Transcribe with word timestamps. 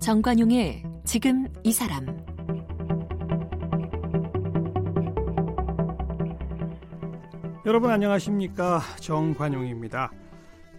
정관용의 0.00 0.82
지금 1.04 1.46
이 1.62 1.72
사람 1.72 2.06
여러분 7.66 7.90
안녕하십니까 7.90 8.80
정관용입니다. 8.98 10.10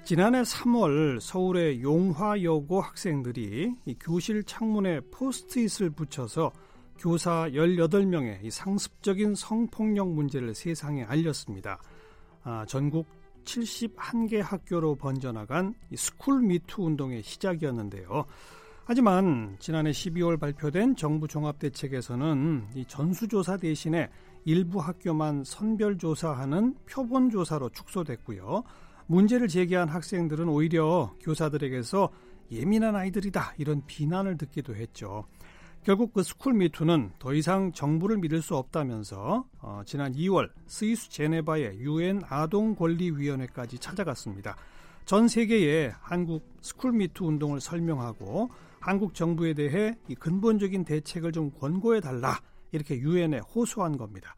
지난해 0.04 0.42
3월 0.42 1.20
서울의 1.22 1.82
용화여고 1.82 2.82
학생들이 2.82 3.76
교실 4.00 4.44
창문에 4.44 5.00
포스트잇을 5.12 5.92
붙여서 5.92 6.52
교사 7.02 7.50
18명의 7.50 8.52
상습적인 8.52 9.34
성폭력 9.34 10.12
문제를 10.12 10.54
세상에 10.54 11.04
알렸습니다. 11.04 11.82
아, 12.44 12.64
전국 12.68 13.08
71개 13.44 14.40
학교로 14.40 14.94
번져나간 14.98 15.74
스쿨 15.96 16.44
미투 16.44 16.84
운동의 16.84 17.24
시작이었는데요. 17.24 18.26
하지만 18.86 19.56
지난해 19.58 19.90
12월 19.90 20.40
발표된 20.40 20.96
정부 20.96 21.28
종합대책에서는 21.28 22.68
이 22.76 22.86
전수조사 22.86 23.58
대신에 23.58 24.08
일부 24.46 24.80
학교만 24.80 25.44
선별조사하는 25.44 26.76
표본조사로 26.88 27.70
축소됐고요. 27.70 28.64
문제를 29.08 29.48
제기한 29.48 29.90
학생들은 29.90 30.48
오히려 30.48 31.16
교사들에게서 31.22 32.10
예민한 32.52 32.96
아이들이다 32.96 33.56
이런 33.58 33.82
비난을 33.88 34.38
듣기도 34.38 34.76
했죠. 34.76 35.26
결국 35.84 36.14
그 36.14 36.22
스쿨 36.22 36.54
미투는 36.54 37.14
더 37.18 37.34
이상 37.34 37.72
정부를 37.72 38.18
믿을 38.18 38.44
수 38.44 38.56
없다면서 38.56 39.46
어, 39.62 39.82
지난 39.84 40.14
2월 40.14 40.52
스위스 40.68 41.10
제네바의 41.10 41.80
유엔 41.80 42.22
아동 42.30 42.76
권리 42.76 43.10
위원회까지 43.10 43.80
찾아갔습니다. 43.80 44.56
전 45.06 45.28
세계에 45.28 45.92
한국 46.00 46.48
스쿨 46.62 46.92
미투 46.92 47.26
운동을 47.26 47.60
설명하고 47.60 48.50
한국 48.80 49.16
정부에 49.16 49.56
대해 49.56 49.98
이 50.08 50.14
근본적인 50.14 50.86
대책을 50.86 51.32
좀 51.32 51.50
권고해 51.50 52.00
달라 52.00 52.40
이렇게 52.72 53.00
유엔에 53.00 53.40
호소한 53.40 53.98
겁니다. 53.98 54.36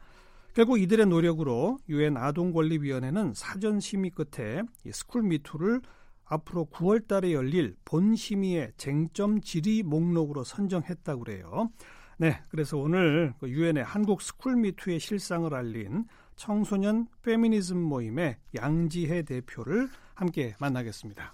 결국 0.53 0.79
이들의 0.79 1.07
노력으로 1.07 1.77
유엔 1.89 2.15
아동권리위원회는 2.15 3.33
사전 3.33 3.81
심의 3.81 4.11
끝에 4.11 4.61
스쿨 4.91 5.23
미투를 5.23 5.81
앞으로 6.25 6.67
9월 6.71 7.07
달에 7.07 7.33
열릴 7.33 7.75
본심의의 7.85 8.73
쟁점 8.77 9.41
질의 9.41 9.83
목록으로 9.83 10.43
선정했다고 10.43 11.23
그래요. 11.23 11.69
네, 12.17 12.41
그래서 12.49 12.77
오늘 12.77 13.33
그 13.39 13.49
유엔의 13.49 13.83
한국 13.83 14.21
스쿨 14.21 14.55
미투의 14.55 14.99
실상을 14.99 15.53
알린 15.53 16.05
청소년 16.35 17.07
페미니즘 17.21 17.77
모임의 17.77 18.37
양지혜 18.55 19.23
대표를 19.23 19.89
함께 20.15 20.55
만나겠습니다. 20.59 21.33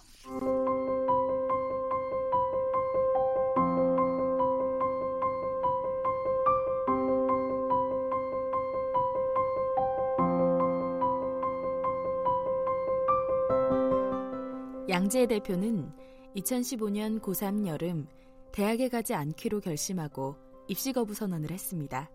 양재 14.89 15.27
대표는 15.27 15.91
2015년 16.35 17.21
고3 17.21 17.67
여름 17.67 18.07
대학에 18.51 18.89
가지 18.89 19.13
않기로 19.13 19.59
결심하고 19.59 20.35
입시 20.67 20.93
거부 20.93 21.13
선언을 21.13 21.51
했습니다. 21.51 22.09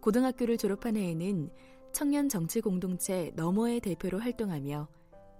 고등학교를 0.00 0.56
졸업한 0.56 0.96
해에는 0.96 1.50
청년 1.92 2.28
정치 2.28 2.60
공동체 2.60 3.30
너머의 3.36 3.78
대표로 3.78 4.18
활동하며 4.18 4.88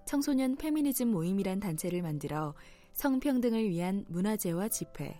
청소년 0.05 0.55
페미니즘 0.55 1.09
모임이란 1.09 1.59
단체를 1.59 2.01
만들어 2.01 2.53
성평등을 2.93 3.67
위한 3.67 4.05
문화제와 4.07 4.69
집회, 4.69 5.19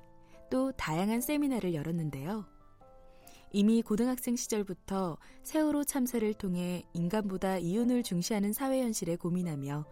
또 0.49 0.71
다양한 0.71 1.19
세미나를 1.19 1.73
열었는데요. 1.73 2.45
이미 3.51 3.81
고등학생 3.81 4.37
시절부터 4.37 5.17
세월호 5.43 5.83
참사를 5.83 6.33
통해 6.35 6.85
인간보다 6.93 7.57
이윤을 7.57 8.03
중시하는 8.03 8.53
사회 8.53 8.81
현실에 8.81 9.17
고민하며 9.17 9.85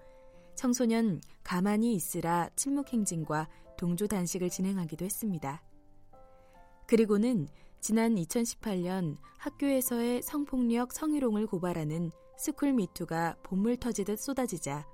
청소년 0.55 1.21
가만히 1.43 1.93
있으라 1.93 2.49
침묵행진과 2.55 3.47
동조 3.77 4.07
단식을 4.07 4.49
진행하기도 4.49 5.05
했습니다. 5.05 5.63
그리고는 6.87 7.47
지난 7.79 8.15
2018년 8.15 9.17
학교에서의 9.39 10.21
성폭력 10.21 10.93
성희롱을 10.93 11.47
고발하는 11.47 12.11
스쿨 12.37 12.73
미투가 12.73 13.37
봇물 13.43 13.77
터지듯 13.77 14.19
쏟아지자 14.19 14.87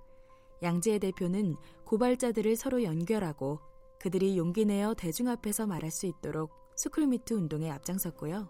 양지혜 0.64 1.00
대표는 1.00 1.56
고발자들을 1.86 2.56
서로 2.56 2.84
연결하고 2.84 3.60
그들이 4.00 4.38
용기 4.38 4.66
내어 4.66 4.94
대중 4.94 5.28
앞에서 5.28 5.66
말할 5.68 5.92
수 5.92 6.06
있도록 6.06 6.52
스쿨 6.76 7.08
미투 7.08 7.36
운동에 7.36 7.70
앞장섰고요. 7.72 8.48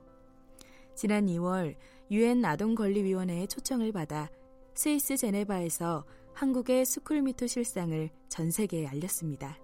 지난 0.95 1.28
2월 1.28 1.75
유엔 2.12 2.44
아동권리위원회의 2.44 3.47
초청을 3.47 3.91
받아 3.91 4.29
스위스 4.74 5.18
제네바에서 5.18 6.06
한국의 6.38 6.86
스쿨미투 6.86 7.48
실상을 7.48 8.12
전 8.30 8.52
세계에 8.52 8.86
알렸습니다. 8.86 9.58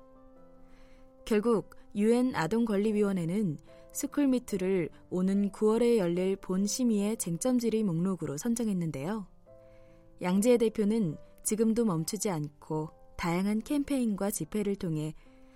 결국 1.23 1.69
유엔 1.95 2.35
아동권리위원회는 2.35 3.59
스쿨미투를 3.91 4.89
오는 5.11 5.51
9월에 5.51 5.97
열릴 5.97 6.35
본 6.35 6.65
심의의 6.65 7.17
쟁점 7.17 7.59
질의 7.59 7.83
목록으로 7.83 8.37
선정했는데요. 8.37 9.27
양지혜 10.23 10.57
대표는 10.57 11.15
지금도 11.43 11.85
멈추지 11.85 12.31
않고 12.31 12.89
다양한 13.17 13.61
캠페인과 13.61 14.31
집회를 14.31 14.75
통해 14.75 15.13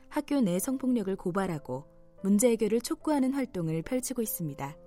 학교 0.09 0.39
내 0.39 0.59
성폭력을 0.59 1.16
고발하고 1.16 1.85
문제 2.22 2.51
해결을 2.51 2.81
촉구하는 2.81 3.34
활동을 3.34 3.81
펼치고 3.81 4.22
있습니다. 4.22 4.78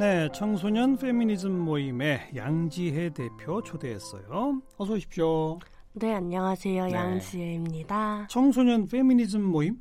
네, 0.00 0.30
청소년 0.32 0.96
페미니즘 0.96 1.52
모임의 1.60 2.30
양지혜 2.34 3.10
대표 3.10 3.62
초대했어요. 3.62 4.62
어서 4.78 4.94
오십시오. 4.94 5.58
네, 5.92 6.14
안녕하세요. 6.14 6.86
네. 6.86 6.92
양지혜입니다. 6.92 8.26
청소년 8.30 8.86
페미니즘 8.86 9.42
모임 9.42 9.76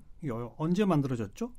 언제 0.57 0.83
만들어졌죠? 0.83 1.51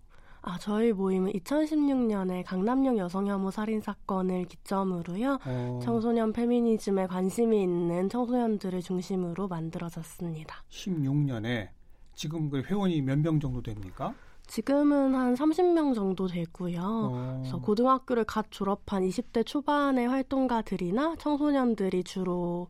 아, 0.43 0.59
저희 0.59 0.93
모임은 0.93 1.33
2016년에 1.33 2.45
강남역 2.45 2.99
여성 2.99 3.27
혐오 3.27 3.51
살인 3.51 3.81
사건을 3.81 4.45
기점으로요. 4.45 5.39
어. 5.47 5.81
청소년 5.83 6.31
페미니즘에 6.35 7.07
관심이 7.07 7.63
있는 7.63 8.11
청소년들을 8.11 8.83
중심으로 8.83 9.49
만들어졌습니다. 9.49 10.63
16년에 10.69 11.69
지금 12.15 12.51
그 12.51 12.61
회원이 12.63 13.01
몇 13.01 13.19
명 13.21 13.41
정도 13.41 13.63
됩니까? 13.63 14.15
지금은 14.51 15.15
한 15.15 15.35
30명 15.35 15.95
정도 15.95 16.27
되고요. 16.27 16.81
어. 16.83 17.39
그래서 17.41 17.61
고등학교를 17.61 18.25
갓 18.25 18.51
졸업한 18.51 19.05
20대 19.05 19.47
초반의 19.47 20.09
활동가들이나 20.09 21.15
청소년들이 21.21 22.03
주로 22.03 22.67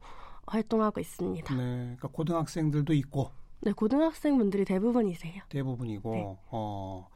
활동하고 0.46 1.00
있습니다. 1.00 1.54
네, 1.54 1.62
그러니까 1.62 2.08
고등학생들도 2.08 2.92
있고. 2.92 3.30
네, 3.62 3.72
고등학생 3.72 4.36
분들이 4.36 4.66
대부분이세요. 4.66 5.42
대부분이고, 5.48 6.10
네. 6.12 6.38
어, 6.50 7.08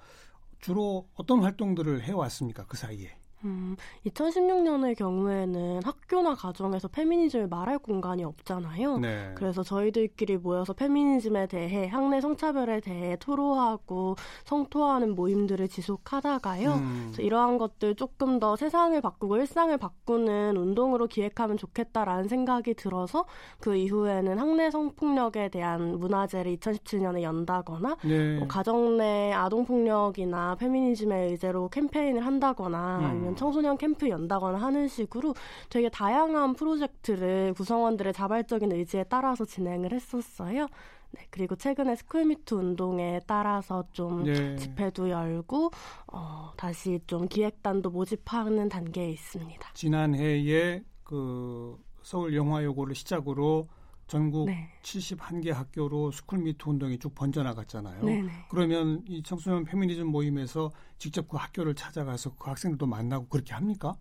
주로 0.60 1.08
어떤 1.14 1.42
활동들을 1.42 2.02
해왔습니까 2.02 2.64
그 2.64 2.78
사이에? 2.78 3.14
음, 3.44 3.76
2016년의 4.06 4.96
경우에는 4.96 5.82
학교나 5.84 6.34
가정에서 6.34 6.88
페미니즘을 6.88 7.48
말할 7.48 7.78
공간이 7.78 8.24
없잖아요. 8.24 8.98
네. 8.98 9.32
그래서 9.34 9.62
저희들끼리 9.62 10.38
모여서 10.38 10.72
페미니즘에 10.72 11.46
대해 11.46 11.86
학내 11.88 12.20
성차별에 12.20 12.80
대해 12.80 13.16
토로하고 13.16 14.16
성토하는 14.44 15.14
모임들을 15.14 15.68
지속하다가요. 15.68 16.72
음. 16.72 17.14
이러한 17.18 17.58
것들 17.58 17.94
조금 17.94 18.38
더 18.38 18.56
세상을 18.56 18.98
바꾸고 19.00 19.36
일상을 19.36 19.76
바꾸는 19.76 20.56
운동으로 20.56 21.06
기획하면 21.06 21.56
좋겠다라는 21.56 22.28
생각이 22.28 22.74
들어서 22.74 23.24
그 23.60 23.76
이후에는 23.76 24.38
학내 24.38 24.70
성폭력에 24.70 25.48
대한 25.50 25.98
문화제를 25.98 26.56
2017년에 26.56 27.22
연다거나 27.22 27.96
네. 28.04 28.38
뭐 28.38 28.48
가정 28.48 28.96
내 28.96 29.32
아동폭력이나 29.32 30.56
페미니즘의 30.56 31.30
의제로 31.30 31.68
캠페인을 31.68 32.24
한다거나 32.24 32.98
음. 33.12 33.33
아니면 33.34 33.36
청소년 33.36 33.76
캠프 33.76 34.08
연다거나 34.08 34.58
하는 34.58 34.88
식으로 34.88 35.34
되게 35.68 35.88
다양한 35.88 36.54
프로젝트를 36.54 37.52
구성원들의 37.54 38.12
자발적인 38.12 38.72
의지에 38.72 39.04
따라서 39.04 39.44
진행을 39.44 39.92
했었어요. 39.92 40.66
네, 41.10 41.26
그리고 41.30 41.54
최근에 41.54 41.94
스쿨미투 41.96 42.54
운동에 42.54 43.20
따라서 43.26 43.84
좀 43.92 44.24
네. 44.24 44.56
집회도 44.56 45.10
열고 45.10 45.70
어, 46.12 46.52
다시 46.56 47.00
좀 47.06 47.28
기획단도 47.28 47.90
모집하는 47.90 48.68
단계에 48.68 49.10
있습니다. 49.10 49.70
지난해에 49.74 50.82
그 51.04 51.78
서울 52.02 52.34
용화여고를 52.34 52.94
시작으로 52.94 53.68
전국 54.06 54.46
네. 54.46 54.68
71개 54.82 55.50
학교로 55.50 56.10
스쿨미투 56.10 56.68
운동이 56.68 56.98
쭉 56.98 57.14
번져나갔잖아요. 57.14 58.04
네네. 58.04 58.22
네. 58.22 58.32
그러면 58.50 59.02
이 59.08 59.22
청소년 59.22 59.64
페미니즘 59.64 60.06
모임에서 60.06 60.70
직접 60.98 61.28
그 61.28 61.36
학교를 61.36 61.74
찾아가서 61.74 62.34
그 62.36 62.50
학생들도 62.50 62.86
만나고 62.86 63.28
그렇게 63.28 63.54
합니까? 63.54 63.96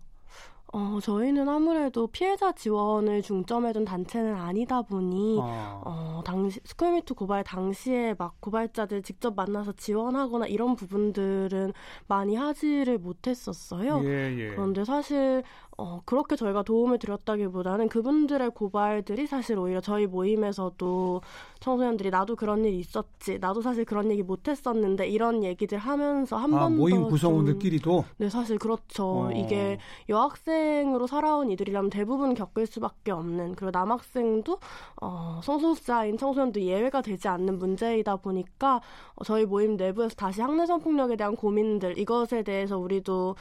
어, 0.76 0.98
저희는 1.00 1.48
아무래도 1.48 2.08
피해자 2.08 2.50
지원을 2.50 3.22
중점에 3.22 3.72
둔 3.72 3.84
단체는 3.84 4.34
아니다 4.34 4.82
보니, 4.82 5.38
아. 5.40 5.80
어, 5.84 6.22
당시, 6.24 6.58
스쿨미투 6.64 7.14
고발 7.14 7.44
당시에 7.44 8.16
막 8.18 8.40
고발자들 8.40 9.02
직접 9.02 9.36
만나서 9.36 9.74
지원하거나 9.74 10.48
이런 10.48 10.74
부분들은 10.74 11.72
많이 12.08 12.34
하지를 12.34 12.98
못했었어요. 12.98 14.02
예, 14.04 14.36
예. 14.36 14.48
그런데 14.48 14.84
사실, 14.84 15.44
어, 15.76 16.00
그렇게 16.04 16.36
저희가 16.36 16.62
도움을 16.62 16.98
드렸다기보다는 16.98 17.88
그분들의 17.88 18.50
고발들이 18.50 19.26
사실 19.26 19.58
오히려 19.58 19.80
저희 19.80 20.06
모임에서도 20.06 21.20
청소년들이 21.60 22.10
나도 22.10 22.36
그런 22.36 22.64
일 22.64 22.74
있었지, 22.74 23.38
나도 23.38 23.60
사실 23.60 23.84
그런 23.84 24.10
얘기 24.10 24.22
못했었는데 24.22 25.08
이런 25.08 25.42
얘기들 25.42 25.78
하면서 25.78 26.36
한 26.36 26.54
아, 26.54 26.60
번더 26.60 26.76
모임 26.76 27.08
구성원들끼리도 27.08 28.04
네 28.18 28.28
사실 28.28 28.58
그렇죠. 28.58 29.04
어. 29.04 29.32
이게 29.32 29.78
여학생으로 30.08 31.06
살아온 31.06 31.50
이들이라면 31.50 31.90
대부분 31.90 32.34
겪을 32.34 32.66
수밖에 32.66 33.10
없는 33.10 33.54
그리고 33.56 33.70
남학생도 33.72 34.58
어, 35.02 35.40
성소수자인 35.42 36.18
청소년도 36.18 36.60
예외가 36.60 37.02
되지 37.02 37.28
않는 37.28 37.58
문제이다 37.58 38.16
보니까 38.16 38.80
어, 39.16 39.24
저희 39.24 39.44
모임 39.44 39.76
내부에서 39.76 40.14
다시 40.14 40.40
학내 40.40 40.66
성폭력에 40.66 41.16
대한 41.16 41.34
고민들 41.34 41.98
이것에 41.98 42.42
대해서 42.42 42.78
우리도 42.78 43.34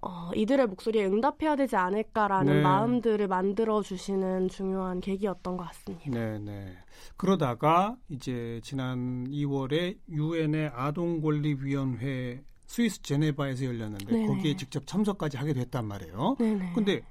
어, 0.00 0.30
이들의 0.34 0.66
목소리에 0.66 1.06
응답해야 1.06 1.56
되지 1.56 1.76
않을까라는 1.76 2.52
네. 2.52 2.62
마음들을 2.62 3.26
만들어 3.26 3.82
주시는 3.82 4.48
중요한 4.48 5.00
계기였던 5.00 5.56
것 5.56 5.64
같습니다. 5.64 6.10
네, 6.10 6.38
네. 6.38 6.76
그러다가 7.16 7.96
이제 8.08 8.60
지난 8.62 9.26
2월에 9.28 9.98
유엔의 10.08 10.72
아동 10.74 11.20
권리 11.20 11.54
위원회 11.54 12.42
스위스 12.66 13.02
제네바에서 13.02 13.64
열렸는데 13.64 14.06
네네. 14.06 14.26
거기에 14.26 14.56
직접 14.56 14.86
참석까지 14.86 15.36
하게 15.36 15.52
됐단 15.54 15.86
말이에요. 15.86 16.36
네네. 16.38 16.72
근데 16.74 17.02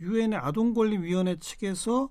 유엔의 0.00 0.38
아동 0.38 0.74
권리 0.74 0.98
위원회 0.98 1.36
측에서 1.36 2.10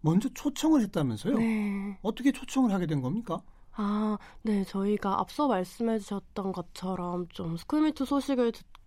먼저 0.00 0.28
초청을 0.32 0.80
했다면서요? 0.82 1.38
네. 1.38 1.98
어떻게 2.02 2.32
초청을 2.32 2.72
하게 2.72 2.86
된 2.86 3.00
겁니까? 3.00 3.42
아, 3.72 4.18
네, 4.42 4.64
저희가 4.64 5.20
앞서 5.20 5.46
말씀해 5.46 5.98
주셨던 6.00 6.52
것처럼 6.52 7.28
좀 7.28 7.56
스쿨미투 7.56 8.06
소식을 8.06 8.52
듣고 8.52 8.77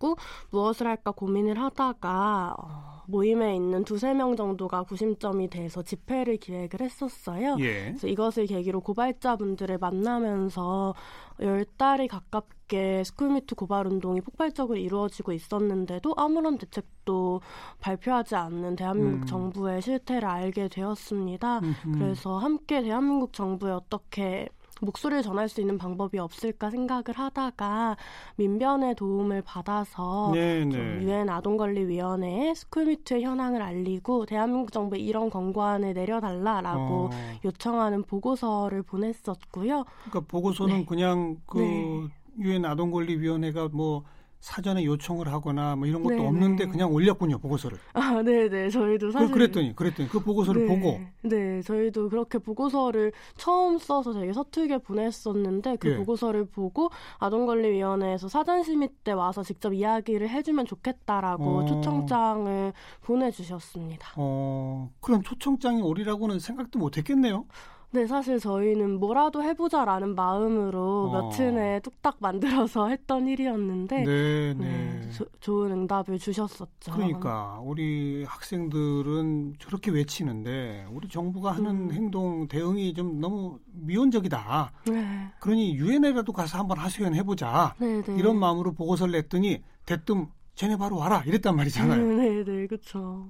무엇을 0.49 0.87
할까 0.87 1.11
고민을 1.11 1.59
하다가 1.59 2.55
어, 2.57 3.01
모임에 3.07 3.55
있는 3.55 3.83
두세 3.83 4.13
명 4.13 4.35
정도가 4.35 4.83
구심점이 4.83 5.49
돼서 5.49 5.83
집회를 5.83 6.37
기획을 6.37 6.81
했었어요. 6.81 7.57
예. 7.59 7.85
그래서 7.85 8.07
이것을 8.07 8.45
계기로 8.47 8.81
고발자분들을 8.81 9.77
만나면서 9.77 10.95
열 11.41 11.65
달이 11.77 12.07
가깝게 12.07 13.03
스쿨미투 13.03 13.55
고발 13.55 13.87
운동이 13.87 14.21
폭발적으로 14.21 14.77
이루어지고 14.77 15.33
있었는데도 15.33 16.13
아무런 16.15 16.57
대책도 16.57 17.41
발표하지 17.79 18.35
않는 18.35 18.75
대한민국 18.75 19.21
음. 19.21 19.25
정부의 19.25 19.81
실태를 19.81 20.27
알게 20.27 20.67
되었습니다. 20.67 21.59
음흠. 21.59 21.91
그래서 21.97 22.37
함께 22.37 22.81
대한민국 22.81 23.33
정부에 23.33 23.71
어떻게 23.71 24.47
목소리를 24.81 25.23
전할 25.23 25.47
수 25.47 25.61
있는 25.61 25.77
방법이 25.77 26.17
없을까 26.17 26.69
생각을 26.69 27.03
하다가 27.15 27.97
민변의 28.35 28.95
도움을 28.95 29.41
받아서 29.43 30.31
네, 30.33 30.65
네. 30.65 30.77
유엔 31.01 31.29
아동권리위원회에 31.29 32.53
스쿨미트의 32.55 33.23
현황을 33.23 33.61
알리고 33.61 34.25
대한민국 34.25 34.71
정부에 34.71 34.99
이런 34.99 35.29
권고안을 35.29 35.93
내려달라라고 35.93 37.05
어. 37.05 37.09
요청하는 37.45 38.03
보고서를 38.03 38.81
보냈었고요. 38.81 39.85
그러니까 39.85 40.19
보고서는 40.27 40.77
네. 40.79 40.85
그냥 40.85 41.37
그 41.45 41.59
네. 41.59 42.07
유엔 42.39 42.65
아동권리위원회가 42.65 43.69
뭐 43.71 44.03
사전에 44.41 44.83
요청을 44.83 45.31
하거나 45.31 45.75
뭐 45.75 45.87
이런 45.87 46.01
것도 46.01 46.15
네네. 46.15 46.27
없는데 46.27 46.65
그냥 46.65 46.91
올렸군요 46.91 47.37
보고서를. 47.37 47.77
아, 47.93 48.21
네, 48.23 48.49
네, 48.49 48.69
저희도 48.69 49.11
사실 49.11 49.31
그, 49.31 49.37
랬더니 49.37 49.75
그랬더니 49.75 50.09
그 50.09 50.19
보고서를 50.19 50.65
네, 50.65 50.67
보고. 50.67 50.99
네, 51.21 51.61
저희도 51.61 52.09
그렇게 52.09 52.39
보고서를 52.39 53.11
처음 53.37 53.77
써서 53.77 54.13
되게 54.13 54.33
서툴게 54.33 54.79
보냈었는데 54.79 55.77
그 55.77 55.91
예. 55.91 55.97
보고서를 55.97 56.45
보고 56.45 56.89
아동권리위원회에서 57.19 58.27
사전 58.27 58.63
심의 58.63 58.89
때 59.03 59.11
와서 59.11 59.43
직접 59.43 59.73
이야기를 59.73 60.27
해주면 60.27 60.65
좋겠다라고 60.65 61.59
어. 61.59 61.65
초청장을 61.65 62.73
보내주셨습니다. 63.03 64.13
어, 64.17 64.89
그런 64.99 65.21
초청장이 65.21 65.83
오리라고는 65.83 66.39
생각도 66.39 66.79
못했겠네요. 66.79 67.45
네, 67.93 68.07
사실 68.07 68.39
저희는 68.39 68.99
뭐라도 68.99 69.43
해보자라는 69.43 70.15
마음으로 70.15 71.09
어. 71.09 71.11
며칠 71.11 71.53
내에 71.53 71.81
뚝딱 71.81 72.17
만들어서 72.19 72.87
했던 72.89 73.27
일이었는데 73.27 74.03
네, 74.03 74.53
네. 74.53 74.99
네 75.01 75.09
조, 75.11 75.25
좋은 75.41 75.71
응답을 75.71 76.17
주셨었죠. 76.17 76.93
그러니까 76.93 77.59
우리 77.61 78.23
학생들은 78.23 79.55
저렇게 79.59 79.91
외치는데 79.91 80.85
우리 80.89 81.09
정부가 81.09 81.51
하는 81.51 81.89
음. 81.89 81.91
행동 81.91 82.47
대응이 82.47 82.93
좀 82.93 83.19
너무 83.19 83.59
미온적이다. 83.73 84.71
네. 84.87 85.27
그러니 85.41 85.75
유엔에라도 85.75 86.31
가서 86.31 86.59
한번 86.59 86.77
하소연 86.77 87.13
해보자. 87.13 87.75
네, 87.77 88.01
네. 88.01 88.15
이런 88.15 88.39
마음으로 88.39 88.73
보고서를 88.73 89.11
냈더니 89.11 89.61
대뜸 89.85 90.27
쟤네 90.55 90.77
바로 90.77 90.95
와라 90.95 91.23
이랬단 91.25 91.55
말이잖아요. 91.57 92.05
네, 92.15 92.43
네, 92.43 92.67
그렇죠. 92.67 93.29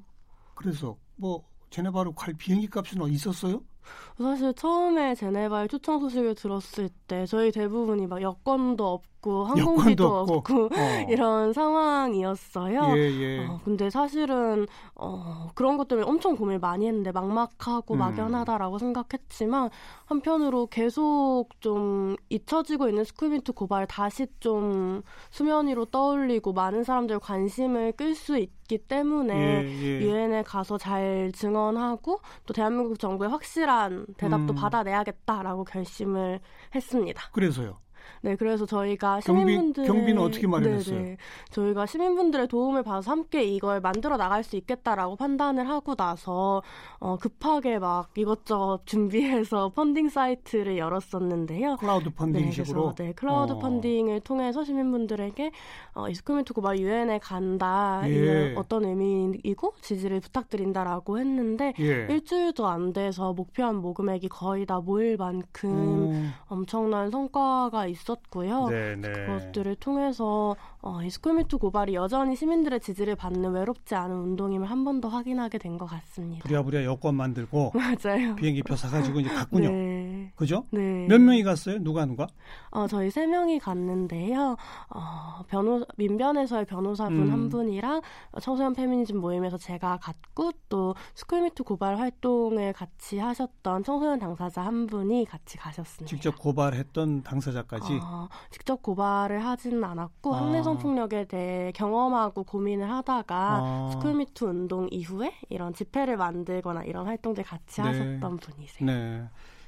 그래서 0.53 0.97
뭐 1.15 1.43
쟤네 1.71 1.89
바로 1.89 2.13
갈 2.13 2.35
비행기 2.35 2.67
값은 2.67 3.01
있었어요? 3.07 3.61
사실 4.17 4.53
처음에 4.53 5.15
제네바의 5.15 5.69
초청 5.69 5.99
소식을 5.99 6.35
들었을 6.35 6.89
때 7.07 7.25
저희 7.25 7.51
대부분이 7.51 8.07
막 8.07 8.21
여권도 8.21 9.01
없고 9.21 9.45
항공기도 9.45 10.07
없고, 10.07 10.33
없고 10.35 10.65
어. 10.65 10.69
이런 11.09 11.53
상황이었어요. 11.53 12.93
예, 12.97 12.99
예. 12.99 13.45
어, 13.45 13.59
근데 13.63 13.89
사실은 13.89 14.67
어, 14.95 15.49
그런 15.55 15.77
것 15.77 15.87
때문에 15.87 16.07
엄청 16.07 16.35
고민을 16.35 16.59
많이 16.59 16.87
했는데 16.87 17.11
막막하고 17.11 17.93
음. 17.93 17.99
막연하다라고 17.99 18.79
생각했지만 18.79 19.69
한편으로 20.05 20.67
계속 20.67 21.47
좀 21.59 22.15
잊혀지고 22.29 22.89
있는 22.89 23.03
스쿨미투 23.03 23.53
고발 23.53 23.87
다시 23.87 24.27
좀 24.39 25.03
수면 25.29 25.67
위로 25.67 25.85
떠올리고 25.85 26.51
많은 26.53 26.83
사람들 26.83 27.19
관심을 27.19 27.93
끌 27.93 28.15
수 28.15 28.37
있기 28.37 28.79
때문에 28.79 29.63
예, 29.63 29.67
예. 29.67 30.01
유엔에 30.01 30.43
가서 30.43 30.77
잘 30.77 31.31
증언하고 31.33 32.19
또 32.45 32.53
대한민국 32.53 32.99
정부의 32.99 33.29
확실한 33.29 34.07
대답도 34.17 34.53
음. 34.53 34.55
받아내야겠다라고 34.55 35.63
결심을 35.63 36.39
했습니다. 36.73 37.21
그래서요. 37.31 37.77
네, 38.21 38.35
그래서 38.35 38.65
저희가 38.65 39.21
시민분들 39.21 39.85
경비, 39.85 39.99
경비는 39.99 40.21
어떻게 40.21 40.47
마련했어요? 40.47 40.99
네네, 40.99 41.17
저희가 41.49 41.85
시민분들의 41.85 42.47
도움을 42.47 42.83
받아서 42.83 43.11
함께 43.11 43.43
이걸 43.43 43.81
만들어 43.81 44.17
나갈 44.17 44.43
수 44.43 44.55
있겠다라고 44.55 45.15
판단을 45.15 45.67
하고 45.69 45.95
나서 45.95 46.61
어, 46.99 47.17
급하게 47.17 47.79
막 47.79 48.09
이것저것 48.15 48.81
준비해서 48.85 49.69
펀딩 49.75 50.09
사이트를 50.09 50.77
열었었는데요. 50.77 51.77
크라우드 51.77 52.11
펀딩식으로. 52.11 52.93
네, 52.95 53.05
네, 53.05 53.13
크라우드 53.13 53.53
어. 53.53 53.59
펀딩을 53.59 54.21
통해서 54.21 54.63
시민분들에게 54.63 55.51
어, 55.93 56.09
이 56.09 56.13
스쿨미투 56.13 56.53
고발 56.53 56.79
유엔에 56.79 57.19
간다. 57.19 58.01
예. 58.05 58.53
어떤 58.55 58.85
의미이고 58.85 59.73
지지를 59.81 60.19
부탁드린다라고 60.19 61.19
했는데 61.19 61.73
예. 61.79 62.07
일주일도 62.09 62.67
안 62.67 62.93
돼서 62.93 63.33
목표한 63.33 63.77
모금액이 63.77 64.29
거의 64.29 64.65
다 64.65 64.79
모일 64.79 65.17
만큼 65.17 65.69
음. 65.69 66.33
엄청난 66.47 67.09
성과가 67.09 67.87
있었. 67.91 68.01
있었고요. 68.11 68.67
네네. 68.67 69.11
그것들을 69.25 69.75
통해서 69.75 70.55
어, 70.81 71.01
이 71.03 71.09
스쿨미투 71.09 71.59
고발이 71.59 71.93
여전히 71.93 72.35
시민들의 72.35 72.79
지지를 72.79 73.15
받는 73.15 73.51
외롭지 73.53 73.93
않은 73.95 74.15
운동임을 74.15 74.69
한 74.69 74.83
번 74.83 74.99
더 75.01 75.07
확인하게 75.09 75.57
된 75.59 75.77
것 75.77 75.85
같습니다. 75.85 76.43
부랴부랴 76.47 76.83
여권 76.85 77.15
만들고 77.15 77.71
맞아요. 77.75 78.35
비행기표 78.35 78.75
사가지고 78.75 79.19
이제 79.21 79.29
갔군요. 79.29 79.69
네. 79.71 80.31
그죠? 80.35 80.65
네. 80.71 81.05
몇 81.07 81.19
명이 81.21 81.43
갔어요? 81.43 81.77
누가 81.83 82.05
누가? 82.05 82.27
어, 82.71 82.87
저희 82.87 83.09
세 83.11 83.25
명이 83.27 83.59
갔는데요. 83.59 84.57
어, 84.89 85.43
변호 85.47 85.85
민변에서의 85.97 86.65
변호사분 86.65 87.15
음. 87.27 87.31
한 87.31 87.49
분이랑 87.49 88.01
청소년 88.41 88.73
페미니즘 88.73 89.17
모임에서 89.21 89.57
제가 89.57 89.97
갔고 90.01 90.51
또 90.69 90.95
스쿨미투 91.15 91.63
고발 91.63 91.97
활동을 91.99 92.73
같이 92.73 93.17
하셨던 93.19 93.83
청소년 93.83 94.19
당사자 94.19 94.63
한 94.65 94.87
분이 94.87 95.25
같이 95.25 95.57
가셨습니다. 95.57 96.09
직접 96.09 96.37
고발했던 96.39 97.23
당사자까지? 97.23 97.80
어, 98.03 98.27
직접 98.49 98.81
고발을 98.81 99.43
하지는 99.45 99.83
않았고 99.83 100.35
아. 100.35 100.41
학내 100.41 100.63
성폭력에 100.63 101.25
대해 101.25 101.71
경험하고 101.73 102.43
고민을 102.43 102.89
하다가 102.89 103.35
아. 103.35 103.89
스쿨미투 103.93 104.45
운동 104.45 104.87
이후에 104.91 105.33
이런 105.49 105.73
집회를 105.73 106.17
만들거나 106.17 106.83
이런 106.83 107.07
활동들 107.07 107.43
같이 107.43 107.81
네. 107.81 107.87
하셨던 107.87 108.37
분이세요. 108.37 108.85
네. 108.85 109.23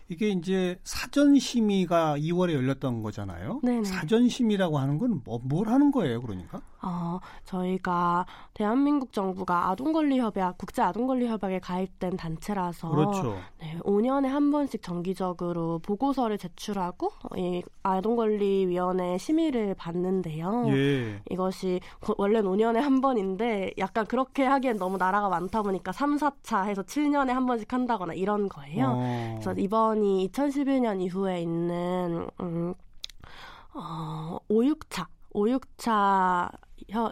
이게 0.09 0.29
이제 0.29 0.79
사전 0.83 1.39
심의가 1.39 2.17
2월에 2.17 2.53
열렸던 2.53 3.01
거잖아요. 3.01 3.61
네네. 3.63 3.85
사전 3.85 4.27
심의라고 4.27 4.77
하는 4.77 4.97
건 4.97 5.21
뭐, 5.23 5.39
뭘 5.43 5.69
하는 5.69 5.91
거예요, 5.91 6.21
그러니까? 6.21 6.61
어, 6.83 7.19
저희가 7.45 8.25
대한민국 8.53 9.13
정부가 9.13 9.69
아동권리협약, 9.69 10.57
국제아동권리협약에 10.57 11.59
가입된 11.59 12.17
단체라서 12.17 12.89
그렇죠. 12.89 13.37
네, 13.59 13.77
5년에 13.79 14.27
한 14.27 14.51
번씩 14.51 14.81
정기적으로 14.81 15.79
보고서를 15.79 16.37
제출하고 16.37 17.11
이 17.37 17.63
아동권리위원회 17.83 19.17
심의를 19.17 19.75
받는데요. 19.75 20.65
예. 20.67 21.21
이것이 21.31 21.79
원래는 22.17 22.49
5년에 22.51 22.79
한 22.79 23.01
번인데 23.01 23.71
약간 23.77 24.05
그렇게 24.05 24.43
하기엔 24.43 24.77
너무 24.77 24.97
나라가 24.97 25.29
많다 25.29 25.61
보니까 25.61 25.91
3, 25.93 26.17
4차 26.17 26.65
해서 26.65 26.83
7년에 26.83 27.29
한 27.29 27.45
번씩 27.45 27.71
한다거나 27.71 28.13
이런 28.13 28.49
거예요. 28.49 28.93
어. 28.95 29.31
그래서 29.35 29.53
이번이 29.59 30.29
2011년 30.29 31.01
이후에 31.01 31.41
있는 31.41 32.27
음, 32.41 32.73
어, 33.73 34.37
5, 34.49 34.61
6차 34.61 35.07
5, 35.33 35.45
6차 35.45 36.49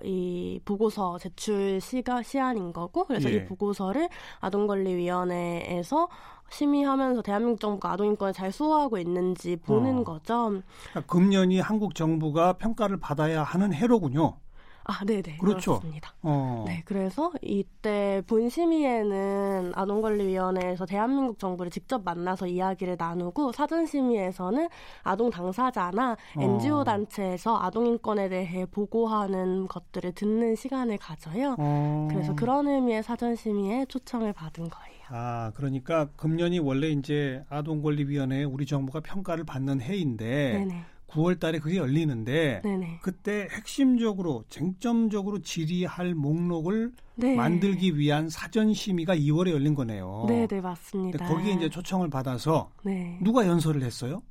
이 0.04 0.60
보고서 0.66 1.18
제출 1.18 1.80
시가 1.82 2.24
시한인 2.24 2.74
거고 2.74 3.06
그래서 3.06 3.32
예. 3.32 3.36
이 3.36 3.46
보고서를 3.46 4.10
아동권리위원회에서 4.40 6.08
심의하면서 6.50 7.22
대한민국 7.22 7.60
정부가 7.62 7.94
아동인권을 7.94 8.34
잘 8.34 8.52
수호하고 8.52 8.98
있는지 8.98 9.56
보는 9.56 10.00
어. 10.00 10.04
거죠. 10.04 10.62
그러니까 10.90 11.02
금년이 11.08 11.60
한국 11.60 11.96
정부가 11.96 12.54
평가를 12.54 13.00
받아야 13.00 13.44
하는 13.44 13.74
해로군요. 13.74 14.38
아, 14.84 15.06
네네. 15.06 15.38
그렇죠. 15.38 15.80
그렇습니다. 15.80 16.14
어. 16.22 16.66
네, 16.68 16.82
그래서 16.86 17.32
이때 17.42 18.22
본심의에는 18.28 19.74
아동권리위원회에서 19.76 20.86
대한민국 20.86 21.40
정부를 21.40 21.72
직접 21.72 22.04
만나서 22.04 22.48
이야기를 22.48 22.96
나누고 22.98 23.52
사전심의에서는 23.52 24.70
아동 25.04 25.30
당사자나 25.30 26.18
어. 26.38 26.42
NGO 26.42 26.84
단체에서 26.84 27.60
아동인권에 27.62 28.30
대해 28.30 28.66
보고하는 28.66 29.68
것들을 29.68 30.14
듣는 30.14 30.56
시간을 30.56 30.98
가져요. 30.98 31.56
어. 31.60 32.08
그래서 32.10 32.34
그런 32.36 32.68
의미의 32.68 33.04
사전심의에 33.04 33.86
초청을 33.86 34.34
받은 34.34 34.70
거예요. 34.70 35.02
아, 35.14 35.52
그러니까 35.56 36.08
금년이 36.16 36.60
원래 36.60 36.88
이제 36.88 37.44
아동권리위원회 37.50 38.46
우리 38.46 38.66
정부가 38.66 39.02
평가를 39.02 39.44
받는 39.44 39.82
해인데 39.82 40.54
네네. 40.54 40.84
9월 41.12 41.40
달에 41.40 41.60
그게 41.60 41.78
열리는데 41.78 42.62
네네. 42.64 43.00
그때 43.02 43.48
핵심적으로 43.52 44.44
쟁점적으로 44.50 45.40
질의할 45.40 46.16
목록을 46.16 46.92
네. 47.16 47.36
만들기 47.36 47.98
위한 47.98 48.30
사전 48.30 48.74
심의가 48.74 49.16
2월에 49.16 49.52
열린 49.52 49.76
거네요. 49.76 50.26
네 50.28 50.48
네, 50.48 50.62
맞습니다. 50.62 51.18
근데 51.20 51.34
거기에 51.34 51.54
이제 51.54 51.70
초청을 51.70 52.10
받아서 52.10 52.72
네. 52.84 53.18
누가 53.22 53.46
연설을 53.46 53.84
했어요? 53.84 54.24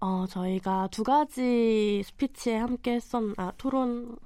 어, 0.00 0.24
저희가 0.26 0.88
두 0.90 1.02
가지 1.02 2.02
스피치에 2.04 2.56
함께 2.56 2.94
했었, 2.94 3.22
아, 3.36 3.52
토론, 3.58 4.16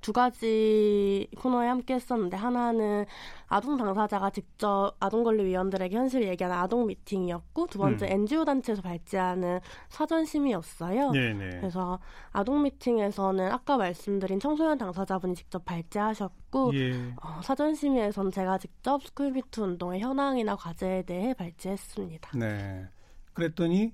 두 0.00 0.12
가지 0.12 1.28
코너에 1.36 1.68
함께 1.68 1.94
했었는데, 1.94 2.36
하나는 2.36 3.04
아동 3.48 3.76
당사자가 3.76 4.30
직접 4.30 4.94
아동 5.00 5.22
권리위원들에게 5.24 5.96
현실을 5.96 6.28
얘기하는 6.28 6.56
아동 6.56 6.86
미팅이었고, 6.86 7.66
두 7.66 7.78
번째 7.78 8.06
음. 8.06 8.12
NGO 8.12 8.44
단체에서 8.44 8.82
발제하는 8.82 9.60
사전심의였어요. 9.88 11.10
네네. 11.12 11.50
그래서 11.60 11.98
아동 12.32 12.62
미팅에서는 12.62 13.52
아까 13.52 13.76
말씀드린 13.76 14.40
청소년 14.40 14.78
당사자분이 14.78 15.34
직접 15.34 15.64
발제하셨고, 15.64 16.74
예. 16.74 17.14
어, 17.22 17.40
사전심의에서는 17.42 18.30
제가 18.30 18.58
직접 18.58 19.02
스쿨미투 19.02 19.62
운동의 19.62 20.00
현황이나 20.00 20.56
과제에 20.56 21.02
대해 21.02 21.34
발제했습니다. 21.34 22.38
네. 22.38 22.86
그랬더니 23.34 23.92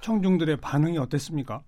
청중들의 0.00 0.58
반응이 0.58 0.98
어땠습니까? 0.98 1.62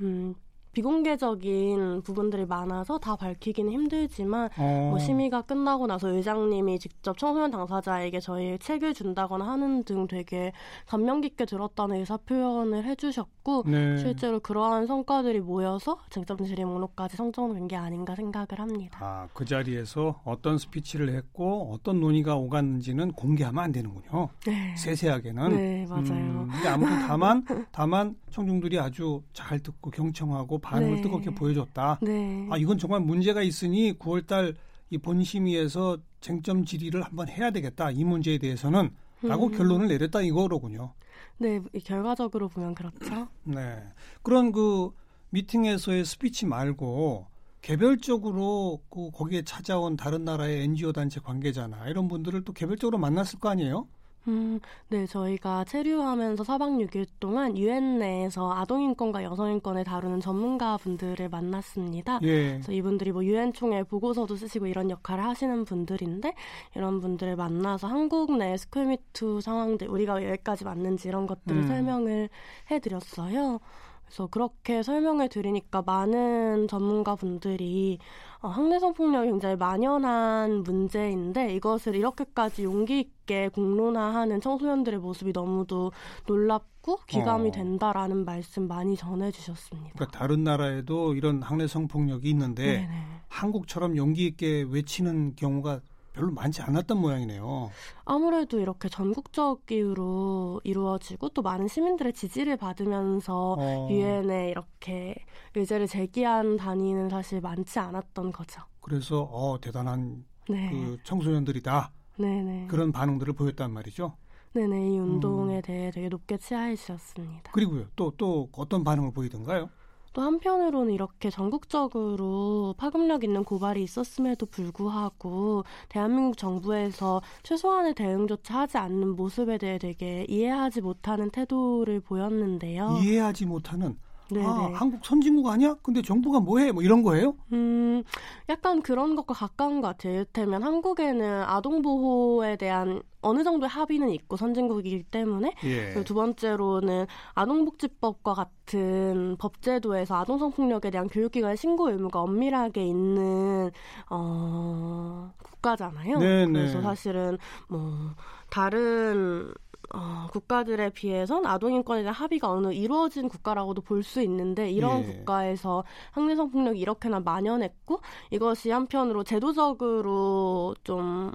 음, 0.00 0.34
비공개적인 0.76 2.02
부분들이 2.02 2.44
많아서 2.44 2.98
다 2.98 3.16
밝히기는 3.16 3.72
힘들지만 3.72 4.50
어. 4.58 4.88
뭐 4.90 4.98
심의가 4.98 5.40
끝나고 5.40 5.86
나서 5.86 6.10
의장님이 6.10 6.78
직접 6.78 7.16
청소년 7.16 7.50
당사자에게 7.50 8.20
저희 8.20 8.58
책을 8.58 8.92
준다거나 8.92 9.48
하는 9.48 9.84
등 9.84 10.06
되게 10.06 10.52
감명 10.86 11.22
깊게 11.22 11.46
들었다는 11.46 11.96
의사 11.96 12.18
표현을 12.18 12.84
해주셨고 12.84 13.64
네. 13.66 13.96
실제로 13.96 14.38
그러한 14.38 14.86
성과들이 14.86 15.40
모여서 15.40 15.98
쟁점 16.10 16.44
질의 16.44 16.66
목록까지 16.66 17.16
성정된 17.16 17.68
게 17.68 17.76
아닌가 17.76 18.14
생각을 18.14 18.58
합니다. 18.58 18.98
아, 19.00 19.28
그 19.32 19.46
자리에서 19.46 20.20
어떤 20.24 20.58
스피치를 20.58 21.08
했고 21.08 21.72
어떤 21.72 22.00
논의가 22.00 22.36
오갔는지는 22.36 23.12
공개하면 23.12 23.64
안 23.64 23.72
되는군요. 23.72 24.28
네. 24.46 24.76
세세하게는. 24.76 25.56
네, 25.56 25.86
맞아요. 25.88 26.02
음, 26.02 26.48
근데 26.52 26.68
아무튼 26.68 27.06
다만 27.06 27.46
다만 27.72 28.14
청중들이 28.36 28.78
아주 28.78 29.22
잘 29.32 29.58
듣고 29.60 29.90
경청하고 29.90 30.58
반응을 30.58 30.96
네. 30.96 31.00
뜨겁게 31.00 31.30
보여줬다. 31.30 32.00
네. 32.02 32.46
아, 32.50 32.58
이건 32.58 32.76
정말 32.76 33.00
문제가 33.00 33.42
있으니 33.42 33.94
9월달 33.98 34.54
이 34.90 34.98
본심의에서 34.98 35.96
쟁점 36.20 36.66
질의를 36.66 37.02
한번 37.02 37.28
해야 37.28 37.50
되겠다. 37.50 37.90
이 37.90 38.04
문제에 38.04 38.36
대해서는 38.36 38.90
라고 39.22 39.46
음. 39.46 39.52
결론을 39.52 39.88
내렸다 39.88 40.20
이거로군요. 40.20 40.92
네, 41.38 41.60
이 41.72 41.80
결과적으로 41.80 42.48
보면 42.48 42.74
그렇죠. 42.74 43.28
네. 43.44 43.82
그런 44.22 44.52
그 44.52 44.90
미팅에서의 45.30 46.04
스피치 46.04 46.44
말고 46.44 47.26
개별적으로 47.62 48.82
그 48.90 49.10
거기에 49.12 49.42
찾아온 49.42 49.96
다른 49.96 50.26
나라의 50.26 50.62
NGO 50.64 50.92
단체 50.92 51.20
관계자나 51.20 51.88
이런 51.88 52.06
분들을 52.06 52.44
또 52.44 52.52
개별적으로 52.52 52.98
만났을 52.98 53.38
거 53.38 53.48
아니에요? 53.48 53.88
음, 54.28 54.60
네, 54.88 55.06
저희가 55.06 55.64
체류하면서 55.64 56.42
4박 56.42 56.84
6일 56.86 57.06
동안 57.20 57.56
유엔 57.56 57.98
내에서 57.98 58.52
아동인권과 58.52 59.22
여성인권을 59.22 59.84
다루는 59.84 60.20
전문가 60.20 60.76
분들을 60.76 61.28
만났습니다. 61.28 62.18
예. 62.22 62.52
그래서 62.52 62.72
이분들이 62.72 63.12
뭐 63.12 63.24
유엔 63.24 63.52
총회 63.52 63.82
보고서도 63.82 64.36
쓰시고 64.36 64.66
이런 64.66 64.90
역할을 64.90 65.24
하시는 65.24 65.64
분들인데 65.64 66.34
이런 66.74 67.00
분들을 67.00 67.36
만나서 67.36 67.86
한국 67.86 68.36
내 68.36 68.56
스쿨미투 68.56 69.40
상황들 69.40 69.88
우리가 69.88 70.14
왜 70.14 70.30
여기까지 70.30 70.64
왔는지 70.64 71.08
이런 71.08 71.26
것들을 71.26 71.62
음. 71.62 71.68
설명을 71.68 72.28
해드렸어요. 72.70 73.60
그래서 74.06 74.26
그렇게 74.28 74.82
설명을 74.82 75.28
드리니까 75.28 75.82
많은 75.82 76.68
전문가분들이 76.68 77.98
어, 78.40 78.48
학내 78.48 78.78
성 78.78 78.92
폭력이 78.94 79.28
굉장히 79.28 79.56
만연한 79.56 80.62
문제인데 80.62 81.54
이것을 81.54 81.94
이렇게까지 81.94 82.64
용기 82.64 83.00
있게 83.00 83.48
공론화하는 83.48 84.40
청소년들의 84.40 85.00
모습이 85.00 85.32
너무도 85.32 85.92
놀랍고 86.26 87.00
기감이 87.06 87.48
어. 87.48 87.52
된다라는 87.52 88.24
말씀 88.24 88.68
많이 88.68 88.96
전해주셨습니다. 88.96 89.90
그러니까 89.94 90.18
다른 90.18 90.44
나라에도 90.44 91.14
이런 91.14 91.42
학내 91.42 91.66
성 91.66 91.88
폭력이 91.88 92.28
있는데 92.30 92.64
네네. 92.64 92.88
한국처럼 93.28 93.96
용기 93.96 94.26
있게 94.26 94.66
외치는 94.68 95.34
경우가 95.36 95.80
별로 96.16 96.32
많지 96.32 96.62
않았던 96.62 96.98
모양이네요. 96.98 97.70
아무래도 98.06 98.58
이렇게 98.58 98.88
전국적으로 98.88 100.60
이루어지고 100.64 101.28
또 101.30 101.42
많은 101.42 101.68
시민들의 101.68 102.14
지지를 102.14 102.56
받으면서 102.56 103.56
어, 103.58 103.88
유엔에 103.90 104.48
이렇게 104.50 105.14
의제를 105.54 105.86
제기한 105.86 106.56
단위는 106.56 107.10
사실 107.10 107.40
많지 107.40 107.78
않았던 107.78 108.32
거죠. 108.32 108.62
그래서 108.80 109.22
어 109.30 109.60
대단한 109.60 110.24
네, 110.48 110.70
그 110.70 110.96
청소년들이다 111.04 111.92
네네, 112.18 112.66
그런 112.68 112.92
반응들을 112.92 113.34
보였단 113.34 113.70
말이죠. 113.72 114.16
네네 114.54 114.94
이 114.94 114.98
운동에 114.98 115.56
음. 115.56 115.62
대해 115.62 115.90
되게 115.90 116.08
높게 116.08 116.38
치하해 116.38 116.76
주셨습니다. 116.76 117.52
그리고요 117.52 117.88
또 117.94 118.10
또 118.16 118.48
어떤 118.52 118.84
반응을 118.84 119.12
보이던가요? 119.12 119.68
또 120.16 120.22
한편으로는 120.22 120.94
이렇게 120.94 121.28
전국적으로 121.28 122.74
파급력 122.78 123.22
있는 123.22 123.44
고발이 123.44 123.82
있었음에도 123.82 124.46
불구하고 124.46 125.64
대한민국 125.90 126.38
정부에서 126.38 127.20
최소한의 127.42 127.94
대응조차 127.94 128.60
하지 128.60 128.78
않는 128.78 129.14
모습에 129.14 129.58
대해 129.58 129.76
되게 129.76 130.24
이해하지 130.26 130.80
못하는 130.80 131.28
태도를 131.28 132.00
보였는데요. 132.00 132.98
이해하지 133.02 133.44
못하는 133.44 133.98
네네. 134.30 134.46
아, 134.46 134.70
한국 134.74 135.04
선진국 135.04 135.46
아니야? 135.48 135.76
근데 135.82 136.02
정부가 136.02 136.40
뭐해? 136.40 136.72
뭐 136.72 136.82
이런 136.82 137.02
거예요? 137.02 137.36
음, 137.52 138.02
약간 138.48 138.82
그런 138.82 139.14
것과 139.16 139.34
가까운 139.34 139.80
것 139.80 139.88
같아요. 139.88 140.14
이를테면 140.14 140.62
한국에는 140.62 141.42
아동보호에 141.42 142.56
대한 142.56 143.02
어느 143.22 143.42
정도의 143.42 143.68
합의는 143.68 144.10
있고 144.10 144.36
선진국이기 144.36 145.04
때문에 145.04 145.52
예. 145.64 146.04
두 146.04 146.14
번째로는 146.14 147.06
아동복지법과 147.34 148.34
같은 148.34 149.36
법제도에서 149.38 150.16
아동성폭력에 150.16 150.90
대한 150.90 151.08
교육기관 151.08 151.56
신고 151.56 151.90
의무가 151.90 152.20
엄밀하게 152.20 152.86
있는 152.86 153.70
어, 154.10 155.32
국가잖아요. 155.42 156.18
네네. 156.20 156.52
그래서 156.52 156.80
사실은 156.82 157.38
뭐 157.68 158.14
다른 158.50 159.52
어, 159.94 160.26
국가들에 160.32 160.90
비해선 160.90 161.46
아동인권에 161.46 162.02
대한 162.02 162.14
합의가 162.14 162.50
어느 162.50 162.72
이루어진 162.72 163.28
국가라고도 163.28 163.82
볼 163.82 164.02
수 164.02 164.20
있는데 164.22 164.70
이런 164.70 165.02
예. 165.02 165.06
국가에서 165.06 165.84
학내성 166.12 166.50
폭력이 166.50 166.78
이렇게나 166.80 167.20
만연했고 167.20 168.00
이것이 168.30 168.70
한편으로 168.70 169.24
제도적으로 169.24 170.74
좀 170.84 171.32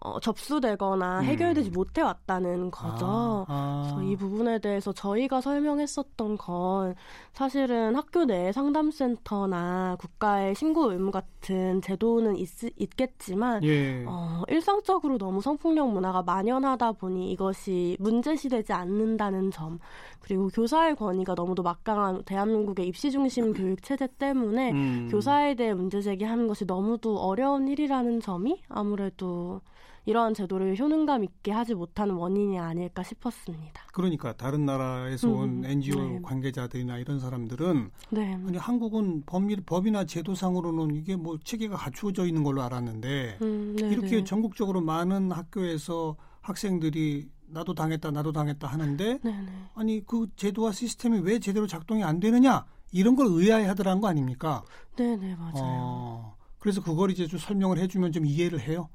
어, 0.00 0.20
접수되거나 0.20 1.20
음. 1.20 1.24
해결되지 1.24 1.70
못해 1.70 2.02
왔다는 2.02 2.70
거죠. 2.70 3.06
아, 3.06 3.44
아. 3.48 3.82
그래서 3.94 4.02
이 4.10 4.16
부분에 4.16 4.58
대해서 4.58 4.92
저희가 4.92 5.40
설명했었던 5.40 6.36
건 6.36 6.94
사실은 7.32 7.96
학교 7.96 8.24
내 8.24 8.52
상담센터나 8.52 9.96
국가의 9.98 10.54
신고 10.54 10.92
의무 10.92 11.10
같은 11.10 11.80
제도는 11.82 12.36
있, 12.36 12.48
있겠지만 12.76 13.62
예. 13.64 14.04
어, 14.06 14.42
일상적으로 14.48 15.18
너무 15.18 15.40
성폭력 15.40 15.90
문화가 15.90 16.22
만연하다 16.22 16.92
보니 16.92 17.32
이것이 17.32 17.96
문제시되지 18.00 18.72
않는다는 18.72 19.50
점 19.50 19.78
그리고 20.20 20.48
교사의 20.48 20.96
권위가 20.96 21.34
너무도 21.34 21.62
막강한 21.62 22.22
대한민국의 22.24 22.86
입시 22.86 23.10
중심 23.10 23.52
교육 23.52 23.82
체제 23.82 24.06
때문에 24.18 24.72
음. 24.72 25.08
교사에 25.10 25.54
대해 25.54 25.72
문제 25.72 26.00
제기하는 26.00 26.46
것이 26.48 26.64
너무도 26.64 27.18
어려운 27.18 27.68
일이라는 27.68 28.20
점이 28.20 28.62
아무래도 28.68 29.60
이러한 30.06 30.34
제도를 30.34 30.78
효능감 30.78 31.24
있게 31.24 31.50
하지 31.50 31.74
못하는 31.74 32.14
원인이 32.14 32.58
아닐까 32.58 33.02
싶었습니다. 33.02 33.82
그러니까 33.92 34.32
다른 34.32 34.64
나라에서 34.64 35.28
온 35.28 35.48
음, 35.48 35.64
NGO 35.64 36.00
네. 36.00 36.20
관계자들이나 36.22 36.98
이런 36.98 37.18
사람들은 37.18 37.90
네. 38.10 38.34
아니 38.34 38.56
한국은 38.56 39.24
법리, 39.26 39.56
법이나 39.56 40.04
제도상으로는 40.04 40.94
이게 40.94 41.16
뭐 41.16 41.36
체계가 41.42 41.76
갖추어져 41.76 42.26
있는 42.26 42.44
걸로 42.44 42.62
알았는데 42.62 43.38
음, 43.42 43.76
네, 43.76 43.88
이렇게 43.88 44.16
네. 44.18 44.24
전국적으로 44.24 44.80
많은 44.80 45.32
학교에서 45.32 46.16
학생들이 46.40 47.28
나도 47.48 47.74
당했다 47.74 48.12
나도 48.12 48.30
당했다 48.30 48.66
하는데. 48.66 49.18
네. 49.22 49.46
아니 49.74 50.06
그 50.06 50.28
제도와 50.36 50.70
시스템이 50.70 51.18
왜 51.20 51.40
제대로 51.40 51.66
작동이 51.66 52.04
안 52.04 52.20
되느냐 52.20 52.64
이런 52.92 53.16
걸 53.16 53.26
의아해하더라는 53.28 54.00
거 54.00 54.06
아닙니까? 54.06 54.62
네네 54.96 55.34
맞아요. 55.34 55.52
어, 55.56 56.36
그래서 56.60 56.80
그걸 56.80 57.10
이제 57.10 57.26
좀 57.26 57.40
설명을 57.40 57.78
해주면 57.78 58.12
좀 58.12 58.24
이해를 58.24 58.60
해요. 58.60 58.88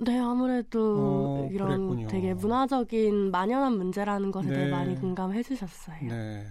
네, 0.00 0.18
아무래도 0.18 1.46
어, 1.46 1.48
이런 1.50 1.68
그랬군요. 1.88 2.08
되게 2.08 2.34
문화적인 2.34 3.30
만연한 3.30 3.76
문제라는 3.76 4.30
것에 4.30 4.48
네. 4.48 4.54
대해 4.54 4.70
많이 4.70 4.94
공감해 4.94 5.42
주셨어요. 5.42 5.96
네. 6.02 6.46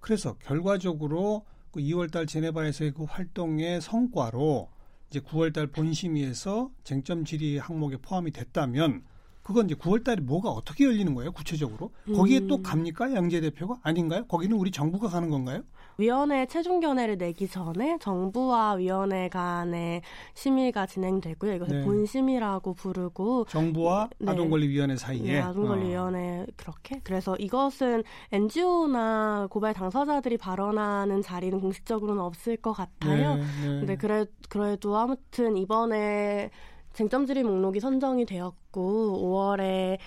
그래서 0.00 0.34
결과적으로 0.38 1.44
그 1.70 1.80
2월달 1.80 2.26
제네바에서의 2.26 2.92
그 2.92 3.04
활동의 3.04 3.82
성과로 3.82 4.70
이제 5.10 5.20
9월달 5.20 5.72
본심의에서 5.72 6.70
쟁점 6.84 7.24
질의 7.24 7.58
항목에 7.58 7.98
포함이 7.98 8.30
됐다면 8.30 9.04
그건 9.42 9.66
이제 9.66 9.74
9월 9.76 10.02
달에 10.02 10.20
뭐가 10.22 10.50
어떻게 10.50 10.84
열리는 10.86 11.14
거예요? 11.14 11.30
구체적으로? 11.30 11.92
거기에 12.14 12.38
음. 12.38 12.48
또 12.48 12.62
갑니까? 12.62 13.14
양재 13.14 13.40
대표가? 13.42 13.78
아닌가요? 13.82 14.26
거기는 14.26 14.56
우리 14.56 14.72
정부가 14.72 15.08
가는 15.08 15.30
건가요? 15.30 15.62
위원회 15.98 16.46
최종 16.46 16.80
견해를 16.80 17.16
내기 17.16 17.48
전에 17.48 17.98
정부와 18.00 18.74
위원회 18.74 19.28
간의 19.28 20.02
심의가 20.34 20.86
진행되고요. 20.86 21.54
이것을 21.54 21.80
네. 21.80 21.84
본심의라고 21.84 22.74
부르고 22.74 23.46
정부와 23.46 24.10
네. 24.18 24.30
아동권리위원회 24.30 24.96
사이에 24.96 25.32
네, 25.32 25.40
아동권리위원회 25.40 26.40
어. 26.42 26.46
그렇게 26.56 27.00
그래서 27.02 27.36
이것은 27.36 28.02
NGO나 28.32 29.48
고발 29.50 29.72
당사자들이 29.72 30.36
발언하는 30.36 31.22
자리는 31.22 31.60
공식적으로는 31.60 32.22
없을 32.22 32.56
것 32.56 32.72
같아요. 32.72 33.36
네, 33.36 33.42
네. 33.62 33.66
근데 33.66 33.96
그래 33.96 34.26
그래도 34.48 34.96
아무튼 34.96 35.56
이번에 35.56 36.50
쟁점 36.96 37.26
질의 37.26 37.44
목록이 37.44 37.78
선정이 37.78 38.24
되었고 38.24 39.20
5월에 39.22 39.98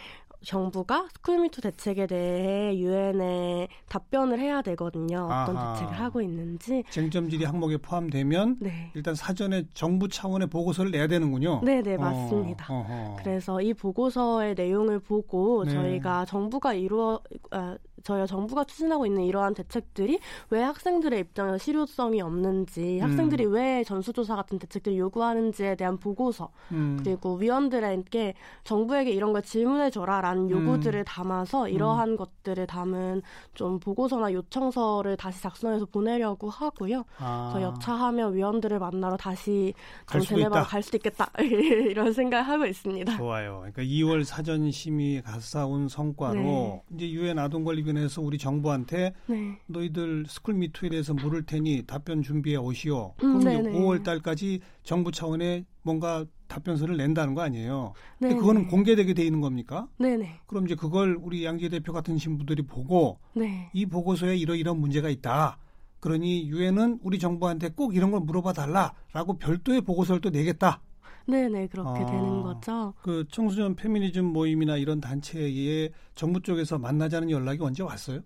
정부가 0.44 1.08
스쿨미투 1.16 1.62
대책에 1.62 2.08
대해 2.08 2.78
유엔에 2.78 3.68
답변을 3.90 4.40
해야 4.40 4.62
되거든요. 4.62 5.26
어떤 5.26 5.58
아하. 5.58 5.74
대책을 5.74 6.00
하고 6.00 6.22
있는지. 6.22 6.84
쟁점 6.90 7.30
질의 7.30 7.46
항목에 7.48 7.78
포함되면 7.78 8.58
네. 8.62 8.92
일단 8.96 9.16
사전에 9.16 9.66
정부 9.74 10.08
차원의 10.08 10.48
보고서를 10.48 10.92
내야 10.92 11.08
되는군요. 11.08 11.62
네, 11.64 11.82
네, 11.82 11.98
맞습니다. 11.98 12.68
어, 12.70 13.16
그래서 13.20 13.62
이 13.62 13.74
보고서의 13.74 14.56
내용을 14.56 15.00
보고 15.00 15.66
네. 15.66 15.72
저희가 15.72 16.26
정부가 16.26 16.74
이루어 16.74 17.20
아, 17.52 17.78
저희 18.04 18.26
정부가 18.28 18.64
추진하고 18.64 19.06
있는 19.06 19.24
이러한 19.24 19.54
대책들이 19.54 20.20
왜 20.50 20.62
학생들의 20.62 21.20
입장에서 21.20 21.58
실효성이 21.58 22.22
없는지, 22.22 23.00
음. 23.02 23.04
학생들이 23.04 23.46
왜 23.46 23.84
전수조사 23.84 24.36
같은 24.36 24.60
대책들을 24.60 24.98
요구하는지에 24.98 25.76
대한 25.76 25.98
보고서, 25.98 26.50
음. 26.72 27.00
그리고 27.04 27.36
위원들에게 27.36 28.34
정부에게 28.64 29.12
이런 29.12 29.34
걸 29.34 29.42
질문해 29.42 29.90
줘라라는 29.90 30.44
음. 30.44 30.50
요구들을 30.50 31.04
담아서 31.06 31.64
음. 31.64 31.70
이러한 31.70 32.16
것들을 32.16 32.68
담은 32.68 33.22
좀 33.54 33.80
보고서나 33.80 34.34
요청서를 34.34 35.18
다시 35.18 35.42
작성해서 35.42 35.86
보내려고 35.86 36.50
하고요. 36.50 37.04
아. 37.18 37.52
저 37.54 37.62
여차하면 37.62 38.34
위원들을 38.36 38.80
만나러 38.80 39.18
다시 39.18 39.74
좀 40.12 40.22
제네바로 40.22 40.66
갈 40.66 40.84
수도 40.84 40.98
있겠다 40.98 41.32
이런 41.40 42.14
생각을 42.14 42.48
하고 42.48 42.66
있습니다. 42.66 43.18
좋아요. 43.18 43.58
그러니까 43.60 43.84
2월 43.84 44.24
사전 44.24 44.72
심의 44.72 45.22
갔다 45.22 45.66
온 45.66 45.88
성과로 45.88 46.34
네. 46.34 46.84
이제 46.96 47.12
유엔 47.12 47.40
아동권리 47.40 47.84
관련해서 47.90 48.22
우리 48.22 48.38
정부한테 48.38 49.14
네. 49.28 49.60
너희들 49.68 50.26
스쿨 50.28 50.56
미투에 50.56 50.90
대해서 50.90 51.14
물을 51.14 51.44
테니 51.44 51.84
답변 51.88 52.22
준비해 52.22 52.56
오시오. 52.56 53.14
음, 53.24 53.40
그럼 53.40 53.42
이제 53.42 53.72
5월 53.72 54.04
달까지 54.04 54.62
정부 54.84 55.12
차원의 55.12 55.66
뭔가 55.82 56.26
답변서를 56.48 56.98
낸다는 56.98 57.36
거 57.36 57.42
아니에요. 57.42 57.94
근데 58.20 58.36
그거는 58.36 58.68
공개되게 58.68 59.14
돼 59.14 59.24
있는 59.24 59.42
겁니까? 59.42 59.88
네네. 59.98 60.42
그럼 60.48 60.66
이제 60.66 60.76
그걸 60.76 61.18
우리 61.20 61.46
양지혜 61.46 61.70
대표 61.70 61.94
같은 61.94 62.18
분들이 62.18 62.64
보고 62.64 63.20
네. 63.34 63.70
이 63.74 63.86
보고서에 63.86 64.36
이러이런 64.38 64.80
문제가 64.80 65.10
있다. 65.10 65.58
그러니 66.00 66.48
유엔은 66.50 67.00
우리 67.04 67.20
정부한테 67.20 67.70
꼭 67.70 67.96
이런 67.96 68.12
걸 68.12 68.22
물어봐 68.22 68.54
달라라고 68.54 69.38
별도의 69.38 69.82
보고서를 69.82 70.22
또 70.22 70.30
내겠다. 70.30 70.82
네네 71.30 71.68
그렇게 71.68 72.02
아, 72.02 72.06
되는 72.06 72.42
거죠. 72.42 72.94
그 73.02 73.26
청소년 73.30 73.76
페미니즘 73.76 74.26
모임이나 74.26 74.78
이런 74.78 75.00
단체에 75.00 75.92
정부 76.16 76.42
쪽에서 76.42 76.78
만나자는 76.78 77.30
연락이 77.30 77.62
언제 77.62 77.84
왔어요? 77.84 78.22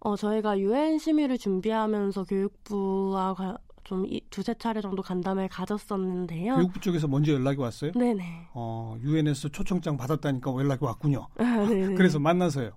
어 0.00 0.16
저희가 0.16 0.58
유엔 0.58 0.98
심의를 0.98 1.38
준비하면서 1.38 2.24
교육부와 2.24 3.34
좀 3.84 4.06
두세 4.30 4.54
차례 4.54 4.80
정도 4.80 5.02
간담회를 5.02 5.48
가졌었는데요. 5.48 6.56
교육부 6.56 6.80
쪽에서 6.80 7.06
먼저 7.06 7.32
연락이 7.32 7.60
왔어요? 7.60 7.92
네네. 7.92 8.48
어, 8.54 8.96
유엔에서 9.00 9.50
초청장 9.50 9.96
받았다니까 9.96 10.52
연락이 10.54 10.84
왔군요. 10.84 11.28
아, 11.36 11.66
그래서 11.96 12.18
만나서요. 12.18 12.70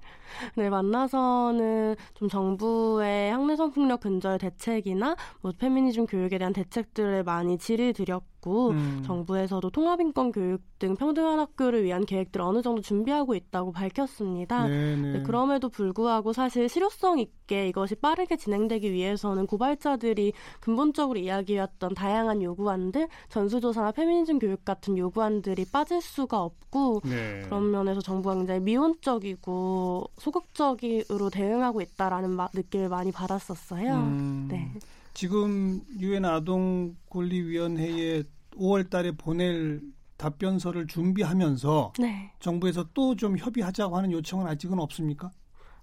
네, 0.56 0.70
만나서는 0.70 1.96
좀 2.14 2.28
정부의 2.28 3.32
학내 3.32 3.56
성폭력 3.56 4.02
근절 4.02 4.38
대책이나 4.38 5.16
뭐 5.42 5.54
페미니즘 5.58 6.06
교육에 6.06 6.38
대한 6.38 6.52
대책들을 6.52 7.24
많이 7.24 7.58
질의 7.58 7.94
드렸고 7.94 8.37
음. 8.72 9.04
정부에서도 9.06 9.70
통합인권 9.70 10.32
교육 10.32 10.62
등 10.80 10.96
평등한 10.96 11.40
학교를 11.40 11.84
위한 11.84 12.06
계획들을 12.06 12.44
어느 12.46 12.62
정도 12.62 12.82
준비하고 12.82 13.36
있다고 13.36 13.72
밝혔습니다. 13.72 14.68
네, 14.68 14.96
네. 14.96 15.24
그럼에도 15.24 15.70
불구하고 15.70 16.34
사실 16.34 16.70
실효성 16.70 17.20
있게 17.20 17.68
이것이 17.70 17.96
빠르게 17.96 18.38
진행되기 18.38 18.92
위해서는 18.92 19.48
고발자들이 19.48 20.34
근본적으로 20.60 21.18
이야기했던 21.20 21.96
다양한 21.96 22.44
요구안들, 22.44 23.08
전수조사나 23.30 23.92
페미니즘 23.92 24.40
교육 24.40 24.66
같은 24.66 24.98
요구안들이 24.98 25.66
빠질 25.72 26.02
수가 26.02 26.44
없고 26.44 27.02
네. 27.06 27.42
그런 27.46 27.72
면에서 27.72 28.02
정부가 28.02 28.36
굉장히 28.36 28.60
미온적이고 28.60 30.06
소극적으로 30.18 31.30
대응하고 31.32 31.82
있다라는 31.82 32.30
마, 32.30 32.50
느낌을 32.54 32.90
많이 32.90 33.12
받았었어요. 33.12 33.94
음, 33.94 34.48
네. 34.50 34.72
지금 35.14 35.82
유엔 36.00 36.26
아동 36.26 36.96
권리위원회에 37.10 38.24
5월 38.58 38.90
달에 38.90 39.12
보낼 39.12 39.82
답변서를 40.18 40.88
준비하면서 40.88 41.94
네. 42.00 42.32
정부에서 42.40 42.86
또 42.94 43.16
좀 43.16 43.38
협의하자고 43.38 43.96
하는 43.98 44.12
요청은 44.12 44.48
아직은 44.48 44.80
없습니까? 44.80 45.32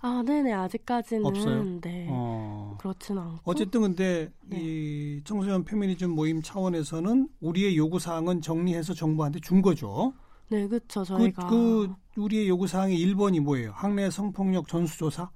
아, 0.00 0.22
네네 0.26 0.52
아직까지는 0.52 1.24
없어요. 1.24 1.80
네, 1.80 2.06
어. 2.10 2.76
그렇진 2.78 3.16
않고. 3.16 3.40
어쨌든 3.44 3.80
근데 3.82 4.30
네. 4.44 4.58
이 4.60 5.20
청소년 5.24 5.64
페미니즘 5.64 6.10
모임 6.10 6.42
차원에서는 6.42 7.28
우리의 7.40 7.76
요구 7.78 7.98
사항은 7.98 8.42
정리해서 8.42 8.92
정부한테 8.92 9.40
준 9.40 9.62
거죠. 9.62 10.12
네, 10.50 10.68
그렇죠. 10.68 11.04
저희가 11.04 11.46
그, 11.46 11.88
그 12.14 12.20
우리의 12.20 12.48
요구 12.48 12.66
사항의 12.66 12.98
1번이 12.98 13.40
뭐예요? 13.40 13.72
학내 13.74 14.10
성폭력 14.10 14.68
전수조사? 14.68 15.30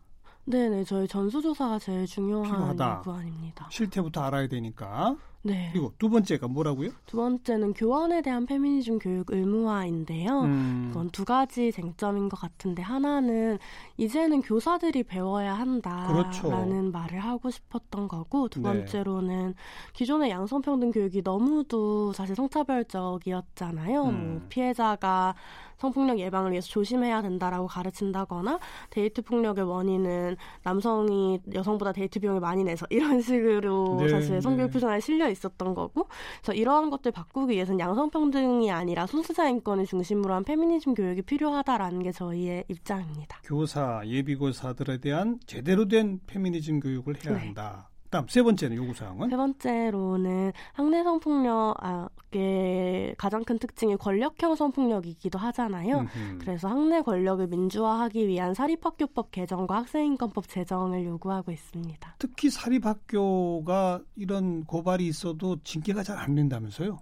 네네, 0.44 0.84
저희 0.84 1.08
전수조사가 1.08 1.78
제일 1.78 2.06
중요한 2.06 2.44
필요하다. 2.44 2.96
요구안입니다. 2.98 3.68
실태부터 3.70 4.20
알아야 4.22 4.48
되니까. 4.48 5.16
네. 5.42 5.70
그리고 5.72 5.92
두 5.98 6.10
번째가 6.10 6.48
뭐라고요? 6.48 6.90
두 7.06 7.16
번째는 7.16 7.74
교원에 7.74 8.22
대한 8.22 8.44
페미니즘 8.44 8.98
교육 8.98 9.30
의무화인데요. 9.30 10.40
음. 10.40 10.88
이건 10.90 11.10
두 11.10 11.24
가지 11.24 11.70
쟁점인 11.70 12.28
것 12.28 12.38
같은데 12.40 12.82
하나는 12.82 13.58
이제는 13.96 14.42
교사들이 14.42 15.04
배워야 15.04 15.54
한다라는 15.54 16.12
그렇죠. 16.12 16.50
말을 16.90 17.20
하고 17.20 17.50
싶었던 17.50 18.08
거고 18.08 18.48
두 18.48 18.60
네. 18.60 18.68
번째로는 18.68 19.48
네. 19.48 19.54
기존의 19.92 20.30
양성평등 20.30 20.90
교육이 20.90 21.22
너무도 21.22 22.12
사실 22.12 22.34
성차별적이었잖아요. 22.34 24.02
뭐 24.02 24.10
음. 24.10 24.28
뭐 24.28 24.46
피해자가 24.48 25.34
성폭력 25.78 26.18
예방을 26.18 26.50
위해서 26.50 26.68
조심해야 26.68 27.22
된다라고 27.22 27.66
가르친다거나 27.66 28.58
데이트 28.90 29.22
폭력의 29.22 29.64
원인은 29.64 30.36
남성이 30.64 31.40
여성보다 31.54 31.92
데이트 31.92 32.20
비용을 32.20 32.40
많이 32.40 32.64
내서 32.64 32.86
이런 32.90 33.20
식으로 33.22 33.96
네, 34.00 34.08
사실 34.08 34.42
성교육 34.42 34.68
네. 34.68 34.72
표준안에 34.72 35.00
실려 35.00 35.27
깔려 35.28 35.30
있었던 35.30 35.74
거고 35.74 36.08
그래서 36.40 36.54
이러한 36.54 36.90
것들 36.90 37.12
바꾸기 37.12 37.54
위해서는 37.54 37.78
양성평등이 37.78 38.70
아니라 38.70 39.06
소수자 39.06 39.48
인권을 39.48 39.86
중심으로 39.86 40.34
한 40.34 40.44
페미니즘 40.44 40.94
교육이 40.94 41.22
필요하다라는 41.22 42.02
게 42.02 42.12
저희의 42.12 42.64
입장입니다. 42.68 43.40
교사 43.44 44.02
예비교사들에 44.04 44.98
대한 44.98 45.38
제대로 45.46 45.86
된 45.86 46.20
페미니즘 46.26 46.80
교육을 46.80 47.24
해야 47.24 47.34
네. 47.34 47.46
한다. 47.46 47.90
다음 48.10 48.26
세 48.28 48.42
번째는 48.42 48.76
요구 48.76 48.94
사항은 48.94 49.30
세 49.30 49.36
번째로는 49.36 50.52
학내 50.72 51.02
성폭력의 51.04 53.14
가장 53.18 53.44
큰 53.44 53.58
특징이 53.58 53.96
권력형 53.96 54.54
성폭력이기도 54.54 55.38
하잖아요. 55.38 56.00
음흠. 56.00 56.38
그래서 56.40 56.68
학내 56.68 57.02
권력을 57.02 57.46
민주화하기 57.46 58.26
위한 58.26 58.54
사립학교법 58.54 59.30
개정과 59.30 59.76
학생인권법 59.76 60.48
제정을 60.48 61.04
요구하고 61.04 61.52
있습니다. 61.52 62.16
특히 62.18 62.50
사립학교가 62.50 64.00
이런 64.16 64.64
고발이 64.64 65.06
있어도 65.06 65.56
징계가 65.62 66.02
잘 66.02 66.18
안 66.18 66.34
된다면서요? 66.34 66.98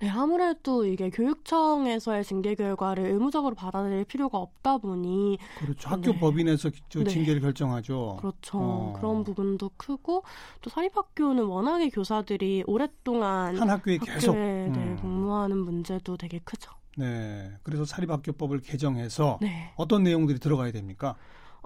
네, 0.00 0.08
아무래도 0.08 0.86
이게 0.86 1.10
교육청에서의 1.10 2.24
징계 2.24 2.54
결과를 2.54 3.04
의무적으로 3.04 3.54
받아들일 3.54 4.04
필요가 4.04 4.38
없다 4.38 4.78
보니 4.78 5.36
그렇죠. 5.58 5.90
학교 5.90 6.12
네. 6.12 6.18
법인에서 6.18 6.70
네. 6.70 7.04
징계를 7.04 7.42
결정하죠. 7.42 8.16
그렇죠. 8.18 8.58
어. 8.58 8.92
그런 8.96 9.24
부분도 9.24 9.72
크고 9.76 10.24
또 10.62 10.70
사립학교는 10.70 11.44
워낙에 11.44 11.90
교사들이 11.90 12.64
오랫동안 12.66 13.58
한 13.58 13.68
학교에 13.68 13.98
계속 13.98 14.36
네, 14.36 14.68
음. 14.68 14.98
공무하는 15.02 15.58
문제도 15.58 16.16
되게 16.16 16.38
크죠. 16.38 16.72
네. 16.96 17.52
그래서 17.62 17.84
사립학교법을 17.84 18.60
개정해서 18.60 19.38
네. 19.42 19.72
어떤 19.76 20.02
내용들이 20.02 20.38
들어가야 20.38 20.72
됩니까? 20.72 21.16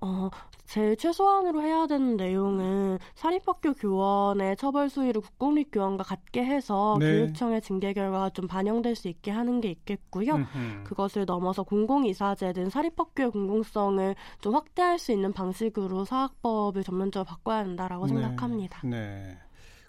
어, 0.02 0.30
제일 0.64 0.96
최소한으로 0.96 1.62
해야 1.62 1.86
되는 1.86 2.16
내용은 2.16 2.98
사립학교 3.14 3.74
교원의 3.74 4.56
처벌 4.56 4.88
수위를 4.88 5.20
국공립 5.20 5.70
교원과 5.70 6.04
같게 6.04 6.44
해서 6.44 6.96
네. 6.98 7.12
교육청의 7.12 7.62
징계 7.62 7.92
결과가 7.92 8.30
좀 8.30 8.46
반영될 8.46 8.96
수 8.96 9.08
있게 9.08 9.30
하는 9.30 9.60
게 9.60 9.70
있겠고요. 9.70 10.36
음흠. 10.36 10.84
그것을 10.84 11.26
넘어서 11.26 11.62
공공이사제 11.62 12.52
등 12.52 12.70
사립학교의 12.70 13.30
공공성을 13.30 14.14
좀 14.40 14.54
확대할 14.54 14.98
수 14.98 15.12
있는 15.12 15.32
방식으로 15.32 16.04
사학법을 16.04 16.82
전면적으로 16.82 17.24
바꿔야 17.24 17.58
한다라고 17.58 18.06
네. 18.06 18.14
생각합니다. 18.14 18.80
네. 18.86 19.38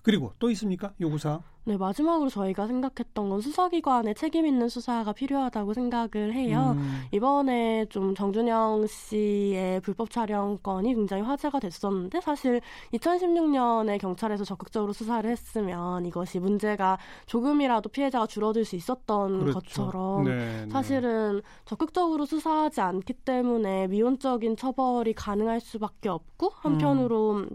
그리고 0.03 0.33
또 0.37 0.51
있습니까? 0.51 0.93
요구사항? 1.01 1.41
네, 1.67 1.77
마지막으로 1.77 2.29
저희가 2.29 2.67
생각했던 2.67 3.29
건 3.29 3.41
수사기관의 3.41 4.13
책임 4.13 4.45
있는 4.45 4.69
수사가 4.69 5.13
필요하다고 5.13 5.73
생각을 5.73 6.31
해요. 6.33 6.75
음. 6.77 7.01
이번에 7.11 7.85
좀 7.89 8.13
정준영 8.13 8.85
씨의 8.85 9.81
불법 9.81 10.11
촬영 10.11 10.59
건이 10.61 10.93
굉장히 10.93 11.23
화제가 11.23 11.59
됐었는데 11.59 12.21
사실 12.21 12.61
2016년에 12.93 13.99
경찰에서 13.99 14.43
적극적으로 14.43 14.93
수사를 14.93 15.27
했으면 15.27 16.05
이것이 16.05 16.39
문제가 16.39 16.99
조금이라도 17.25 17.89
피해자가 17.89 18.27
줄어들 18.27 18.63
수 18.63 18.75
있었던 18.75 19.39
그렇죠. 19.39 19.59
것처럼 19.59 20.23
네, 20.25 20.65
네. 20.65 20.69
사실은 20.69 21.41
적극적으로 21.65 22.27
수사하지 22.27 22.81
않기 22.81 23.13
때문에 23.13 23.87
미온적인 23.87 24.55
처벌이 24.55 25.13
가능할 25.13 25.59
수밖에 25.61 26.09
없고 26.09 26.51
한편으로 26.53 27.37
음. 27.37 27.49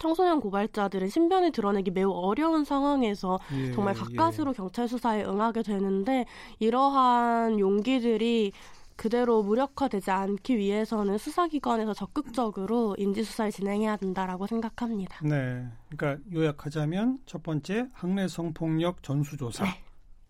청소년 0.00 0.40
고발자들은 0.40 1.08
신변을 1.08 1.52
드러내기 1.52 1.90
매우 1.90 2.10
어려운 2.10 2.64
상황에서 2.64 3.38
예, 3.54 3.72
정말 3.72 3.94
가까스로 3.94 4.50
예. 4.50 4.54
경찰 4.54 4.88
수사에 4.88 5.24
응하게 5.24 5.62
되는데 5.62 6.24
이러한 6.58 7.58
용기들이 7.60 8.52
그대로 8.96 9.42
무력화되지 9.42 10.10
않기 10.10 10.58
위해서는 10.58 11.18
수사기관에서 11.18 11.94
적극적으로 11.94 12.94
인지수사를 12.98 13.50
진행해야 13.50 13.96
된다라고 13.96 14.46
생각합니다. 14.46 15.18
네. 15.26 15.66
그러니까 15.88 16.22
요약하자면 16.32 17.20
첫 17.26 17.42
번째 17.42 17.88
학내 17.92 18.28
성폭력 18.28 19.02
전수조사, 19.02 19.64
네. 19.64 19.70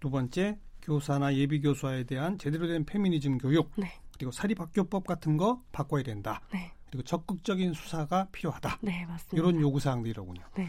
두 0.01 0.11
번째 0.11 0.59
교사나 0.83 1.35
예비교사에 1.35 2.05
대한 2.05 2.39
제대로 2.39 2.67
된 2.67 2.85
페미니즘 2.85 3.39
교육, 3.39 3.71
네. 3.77 3.93
그리고 4.17 4.33
사립학교법 4.33 5.07
같은 5.07 5.37
거 5.37 5.63
바꿔야 5.73 6.03
된다. 6.03 6.41
네. 6.53 6.73
그리고 6.93 7.05
적극적인 7.05 7.73
수사가 7.73 8.29
필요하다. 8.33 8.81
네, 8.83 9.07
맞습니다. 9.07 9.35
이런 9.35 9.61
요구 9.63 9.81
사항들이로군요. 9.81 10.43
네. 10.57 10.69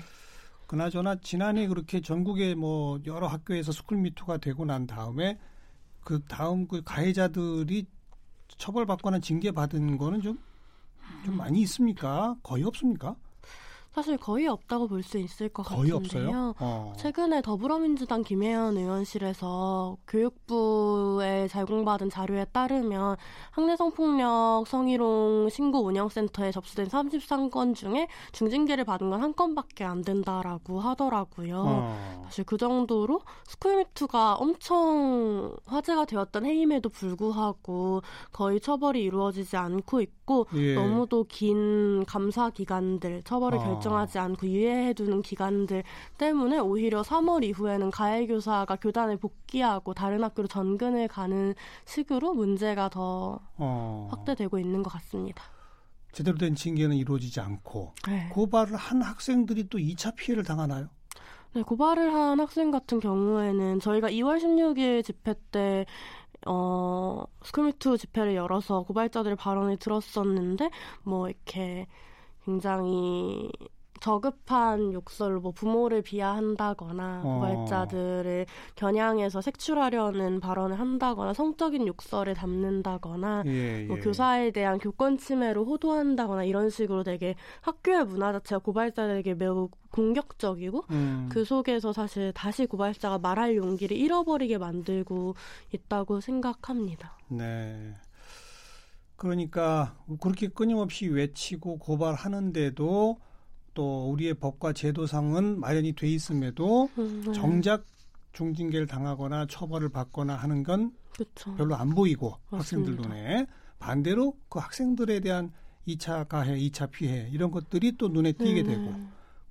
그나저나 0.68 1.18
지난해 1.18 1.68
그렇게 1.68 2.00
전국의 2.00 2.56
뭐 2.56 2.98
여러 3.06 3.28
학교에서 3.28 3.74
스쿨미투가 3.74 4.38
되고 4.38 4.64
난 4.64 4.88
다음에 4.88 5.38
그 6.00 6.22
다음 6.24 6.66
그 6.66 6.82
가해자들이 6.82 7.86
처벌받거나 8.58 9.20
징계받은 9.20 9.98
거는 9.98 10.22
좀, 10.22 10.40
좀 11.26 11.36
많이 11.36 11.62
있습니까? 11.64 12.38
거의 12.42 12.64
없습니까? 12.64 13.18
사실 13.94 14.18
거의 14.18 14.48
없다고 14.48 14.88
볼 14.88 15.04
수 15.04 15.18
있을 15.18 15.50
것 15.50 15.64
거의 15.64 15.92
같은데요. 15.92 15.96
없어요? 15.96 16.56
어. 16.60 16.94
최근에 16.98 17.42
더불어민주당 17.42 18.24
김혜연 18.24 18.78
의원실에서 18.78 19.98
교육부에 20.08 21.48
제공받은 21.50 22.10
자료에 22.10 22.46
따르면 22.46 23.18
학내 23.52 23.76
성폭력 23.76 24.66
성희롱 24.68 25.50
신고 25.50 25.80
운영센터에 25.84 26.52
접수된 26.52 26.88
33건 26.88 27.76
중에 27.76 28.08
중징계를 28.32 28.84
받은 28.86 29.10
건 29.10 29.24
한 29.24 29.34
건밖에 29.36 29.84
안 29.86 30.02
된다라고 30.02 30.80
하더라고요. 30.80 31.64
어. 31.66 32.22
사실 32.26 32.44
그 32.46 32.58
정도로 32.58 33.22
스쿨미투가 33.48 34.36
엄청 34.36 35.56
화제가 35.66 36.06
되었던 36.06 36.46
해임에도 36.46 36.90
불구하고 36.90 38.02
거의 38.32 38.60
처벌이 38.60 39.04
이루어지지 39.04 39.56
않고 39.56 40.02
있고 40.02 40.48
예. 40.56 40.76
너무도 40.76 41.26
긴 41.30 42.04
감사 42.06 42.50
기간들 42.50 43.22
처벌을 43.24 43.60
어. 43.60 43.64
결정 43.64 43.83
결정하지 43.84 44.20
않고 44.20 44.48
유예해두는 44.48 45.22
기간들 45.22 45.84
때문에 46.18 46.60
오히려 46.60 47.02
3월 47.02 47.44
이후에는 47.44 47.92
가해교사가 47.92 48.78
교단에 48.78 49.18
복귀하고 49.18 49.94
다른 49.94 50.24
학교로 50.24 50.48
전근을 50.48 51.08
가는 51.08 51.54
식으로 51.86 52.34
문제가 52.34 52.90
더 52.90 53.40
어. 53.58 54.08
확대되고 54.12 54.58
있는 54.58 54.82
것 54.82 54.90
같습니다. 54.92 55.44
제대로 56.12 56.38
된 56.38 56.56
징계는 56.56 56.96
이루어지지 56.96 57.40
않고 57.40 57.94
네. 58.08 58.30
고발을 58.32 58.76
한 58.76 59.02
학생들이 59.02 59.70
또 59.70 59.78
2차 59.78 60.16
피해를 60.16 60.44
당하나요? 60.44 60.88
네, 61.54 61.62
고발을 61.62 62.14
한 62.14 62.40
학생 62.40 62.72
같은 62.72 63.00
경우에는 63.00 63.80
저희가 63.80 64.10
2월 64.10 64.40
16일 64.40 65.04
집회 65.04 65.36
때 65.52 65.86
어, 66.46 67.24
스쿨미투 67.44 67.98
집회를 67.98 68.36
열어서 68.36 68.84
고발자들의 68.84 69.38
발언을 69.38 69.78
들었었는데, 69.78 70.70
뭐, 71.04 71.30
이렇게 71.30 71.88
굉장히 72.46 73.50
저급한 74.04 74.92
욕설로 74.92 75.40
뭐 75.40 75.54
부모를 75.54 76.02
비하한다거나 76.02 77.22
어. 77.24 77.36
고발자들을 77.36 78.46
겨냥해서 78.76 79.40
색출하려는 79.40 80.42
발언을 80.42 80.78
한다거나 80.78 81.34
성적인 81.34 81.88
욕설을 81.88 82.34
담는다거나 82.34 83.44
예, 83.46 83.86
뭐 83.86 83.96
예. 83.98 84.02
교사에 84.02 84.52
대한 84.52 84.78
교권 84.78 85.20
침해로 85.20 85.64
호도한다거나 85.64 86.44
이런 86.44 86.70
식으로 86.70 87.04
되게 87.04 87.36
학교의 87.62 88.06
문화 88.06 88.34
자체가 88.34 88.60
고발자들에게 88.60 89.36
매우 89.36 89.70
공격적이고 89.92 90.84
음. 90.92 91.30
그 91.32 91.46
속에서 91.46 91.94
사실 91.94 92.34
다시 92.34 92.66
고발자가 92.66 93.20
말할 93.20 93.56
용기를 93.56 93.96
잃어버리게 93.96 94.58
만들고 94.58 95.36
있다고 95.72 96.20
생각합니다. 96.20 97.18
네. 97.30 97.96
그러니까 99.24 99.96
그렇게 100.20 100.50
끊임없이 100.50 101.08
외치고 101.08 101.78
고발하는데도 101.78 103.18
또 103.74 104.12
우리의 104.12 104.34
법과 104.34 104.74
제도상은 104.74 105.62
마련이 105.62 105.94
돼 105.94 106.10
있음에도 106.10 106.90
음, 106.98 107.24
네. 107.26 107.32
정작 107.32 107.86
중징계를 108.34 108.86
당하거나 108.86 109.48
처벌을 109.50 109.88
받거나 109.88 110.36
하는 110.36 110.64
건 110.64 110.92
그쵸. 111.16 111.56
별로 111.56 111.76
안 111.76 111.92
보이고 111.96 112.36
맞습니다. 112.50 112.92
학생들 112.92 112.96
눈에 112.98 113.48
반대로 113.80 114.36
그 114.50 114.60
학생들에 114.60 115.22
대한 115.22 115.54
2차 115.88 116.28
가해, 116.28 116.58
2차 116.60 116.92
피해 116.92 117.30
이런 117.32 117.50
것들이 117.50 117.96
또 117.98 118.10
눈에 118.10 118.34
띄게 118.34 118.62
음. 118.62 118.66
되고 118.66 118.94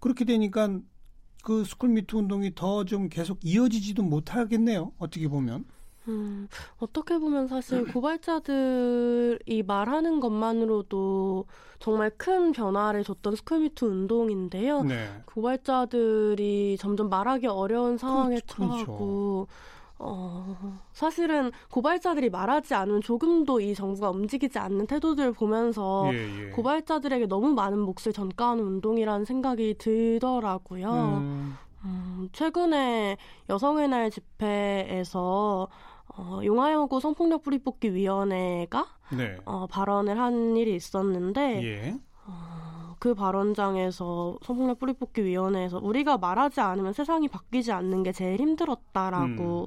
그렇게 0.00 0.26
되니까 0.26 0.80
그 1.42 1.64
스쿨미투 1.64 2.18
운동이 2.18 2.54
더 2.54 2.84
좀 2.84 3.08
계속 3.08 3.38
이어지지도 3.42 4.02
못하겠네요. 4.02 4.92
어떻게 4.98 5.28
보면. 5.28 5.64
음, 6.08 6.48
어떻게 6.78 7.18
보면 7.18 7.46
사실 7.46 7.84
고발자들이 7.92 9.62
말하는 9.66 10.20
것만으로도 10.20 11.46
정말 11.78 12.10
큰 12.16 12.52
변화를 12.52 13.04
줬던 13.04 13.36
스쿨미투 13.36 13.86
운동인데요. 13.86 14.82
네. 14.82 15.08
고발자들이 15.26 16.76
점점 16.78 17.08
말하기 17.08 17.46
어려운 17.46 17.98
상황에 17.98 18.36
그렇죠, 18.40 18.56
그렇죠. 18.56 18.84
처하고 18.84 19.48
어, 20.04 20.80
사실은 20.92 21.52
고발자들이 21.70 22.30
말하지 22.30 22.74
않으면 22.74 23.00
조금도 23.02 23.60
이 23.60 23.74
정부가 23.74 24.10
움직이지 24.10 24.58
않는 24.58 24.88
태도들을 24.88 25.32
보면서 25.32 26.10
예, 26.12 26.46
예. 26.46 26.50
고발자들에게 26.50 27.26
너무 27.26 27.52
많은 27.52 27.78
몫을 27.78 28.12
전가하는 28.12 28.64
운동이라는 28.64 29.24
생각이 29.24 29.76
들더라고요. 29.78 30.90
음. 30.92 31.56
음, 31.84 32.28
최근에 32.32 33.16
여성의 33.48 33.88
날 33.88 34.10
집회에서 34.10 35.68
어, 36.16 36.40
용화여고 36.44 37.00
성폭력 37.00 37.42
뿌리뽑기 37.42 37.94
위원회가 37.94 38.86
네. 39.16 39.36
어, 39.44 39.66
발언을 39.66 40.18
한 40.18 40.56
일이 40.56 40.74
있었는데 40.74 41.62
예. 41.64 41.98
어, 42.26 42.94
그 42.98 43.14
발언장에서 43.14 44.38
성폭력 44.42 44.78
뿌리뽑기 44.78 45.24
위원회에서 45.24 45.78
우리가 45.82 46.18
말하지 46.18 46.60
않으면 46.60 46.92
세상이 46.92 47.28
바뀌지 47.28 47.72
않는 47.72 48.02
게 48.02 48.12
제일 48.12 48.40
힘들었다라고 48.40 49.62
음. 49.64 49.66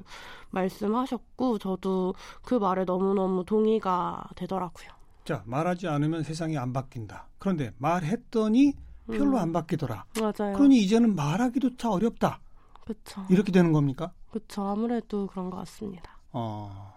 말씀하셨고 0.50 1.58
저도 1.58 2.14
그 2.42 2.54
말에 2.54 2.84
너무너무 2.84 3.44
동의가 3.44 4.24
되더라고요. 4.36 4.88
자, 5.24 5.42
말하지 5.44 5.88
않으면 5.88 6.22
세상이 6.22 6.56
안 6.56 6.72
바뀐다. 6.72 7.26
그런데 7.38 7.72
말했더니 7.78 8.72
별로 9.08 9.36
음. 9.36 9.36
안 9.36 9.52
바뀌더라. 9.52 10.04
맞아요. 10.20 10.56
그러니 10.56 10.78
이제는 10.78 11.14
말하기도 11.14 11.76
참 11.76 11.92
어렵다. 11.92 12.40
그렇죠. 12.84 13.22
이렇게 13.28 13.50
되는 13.50 13.72
겁니까? 13.72 14.12
그렇죠. 14.30 14.62
아무래도 14.62 15.26
그런 15.26 15.50
것 15.50 15.56
같습니다. 15.58 16.15
어. 16.32 16.94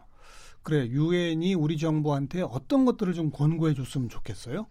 그래 0.64 0.88
유엔이 0.88 1.56
우리 1.56 1.78
정부한테 1.78 2.42
어떤 2.42 2.86
것들을 2.86 3.14
좀 3.14 3.32
권고해 3.32 3.74
줬으면 3.74 4.10
좋겠어요? 4.10 4.68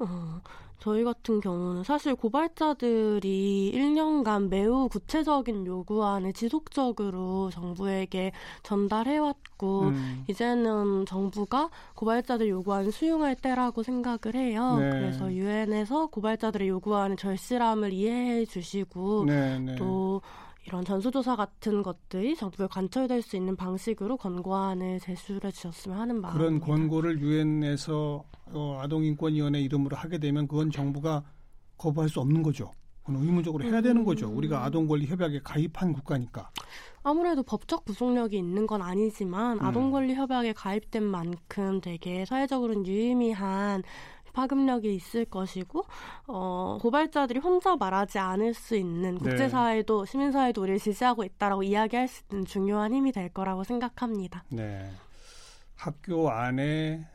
어, 0.00 0.40
저희 0.78 1.02
같은 1.02 1.40
경우는 1.40 1.82
사실 1.82 2.14
고발자들이 2.14 3.72
1년간 3.74 4.48
매우 4.48 4.88
구체적인 4.88 5.66
요구안을 5.66 6.32
지속적으로 6.34 7.50
정부에게 7.50 8.30
전달해왔고, 8.62 9.80
음. 9.88 10.24
이제는 10.28 11.04
정부가 11.06 11.70
고발자들 11.94 12.48
요구안을 12.48 12.92
수용할 12.92 13.34
때라고 13.34 13.82
생각을 13.82 14.36
해요. 14.36 14.76
네. 14.78 14.90
그래서 14.90 15.32
유엔에서 15.32 16.06
고발자들의 16.08 16.68
요구안의 16.68 17.16
절실함을 17.16 17.92
이해해 17.92 18.44
주시고, 18.44 19.24
네, 19.26 19.58
네. 19.58 19.74
또 19.74 20.22
이런 20.68 20.84
전수조사 20.84 21.34
같은 21.34 21.82
것들이 21.82 22.36
정부에 22.36 22.66
관철될 22.66 23.22
수 23.22 23.36
있는 23.36 23.56
방식으로 23.56 24.18
권고안을 24.18 25.00
제출해 25.00 25.50
주셨으면 25.50 25.98
하는 25.98 26.20
마음. 26.20 26.36
그런 26.36 26.60
권고를 26.60 27.20
유엔에서 27.20 28.22
어, 28.52 28.78
아동인권위원회 28.82 29.62
이름으로 29.62 29.96
하게 29.96 30.18
되면 30.18 30.46
그건 30.46 30.70
정부가 30.70 31.24
거부할 31.78 32.10
수 32.10 32.20
없는 32.20 32.42
거죠. 32.42 32.70
그건 33.02 33.22
의무적으로 33.22 33.64
해야 33.64 33.80
되는 33.80 34.04
거죠. 34.04 34.28
음. 34.28 34.36
우리가 34.36 34.62
아동권리 34.64 35.06
협약에 35.06 35.40
가입한 35.42 35.94
국가니까. 35.94 36.50
아무래도 37.02 37.42
법적 37.42 37.86
구속력이 37.86 38.36
있는 38.36 38.66
건 38.66 38.82
아니지만 38.82 39.58
음. 39.60 39.64
아동권리 39.64 40.14
협약에 40.14 40.52
가입된 40.52 41.02
만큼 41.02 41.80
되게 41.80 42.26
사회적으로는 42.26 42.86
유의미한 42.86 43.82
파급력이 44.32 44.94
있을 44.94 45.24
것이고 45.24 45.84
어, 46.26 46.78
고발자들이 46.80 47.40
혼자 47.40 47.76
말하지 47.76 48.18
않을 48.18 48.54
수 48.54 48.76
있는 48.76 49.14
네. 49.14 49.18
국제사회도 49.18 50.04
네. 50.04 50.10
시민사회도 50.10 50.62
우리를 50.62 50.78
지지하고 50.78 51.24
있다라고 51.24 51.62
이야기할 51.62 52.08
수 52.08 52.22
있는 52.30 52.44
중요한 52.44 52.92
힘이 52.92 53.12
될 53.12 53.28
거라고 53.28 53.64
생각합니다. 53.64 54.44
네. 54.50 54.90
학교 55.74 56.30
안에 56.30 57.06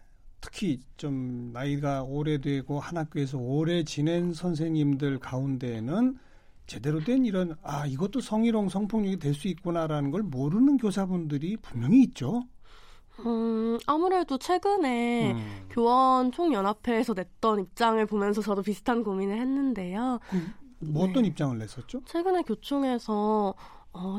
특히 0.42 0.80
좀 0.98 1.52
나이가 1.54 2.04
오래되고 2.04 2.80
한 2.80 2.98
학교에서 2.98 3.38
오래 3.38 3.84
지낸 3.84 4.34
선생님들 4.34 5.20
가운데에는 5.20 6.18
제대로 6.66 7.00
된 7.02 7.26
이런 7.26 7.56
아 7.62 7.86
이것도 7.86 8.22
성희롱 8.22 8.70
성폭력이 8.70 9.20
될 9.20 9.34
수 9.34 9.48
있구나라는 9.48 10.12
걸 10.12 10.24
모르는 10.24 10.78
교사분들이 10.78 11.58
분명히 11.58 12.04
있죠. 12.04 12.44
음, 13.20 13.78
아무래도 13.86 14.38
최근에 14.38 15.34
음. 15.34 15.68
교원 15.70 16.32
총연합회에서 16.32 17.14
냈던 17.14 17.60
입장을 17.60 18.04
보면서 18.06 18.42
저도 18.42 18.62
비슷한 18.62 19.04
고민을 19.04 19.40
했는데요. 19.40 20.20
음, 20.34 20.54
뭐 20.80 21.04
어떤 21.04 21.24
네. 21.24 21.30
입장을 21.30 21.58
냈었죠? 21.58 22.02
최근에 22.06 22.42
교총에서 22.42 23.54
어, 23.94 24.18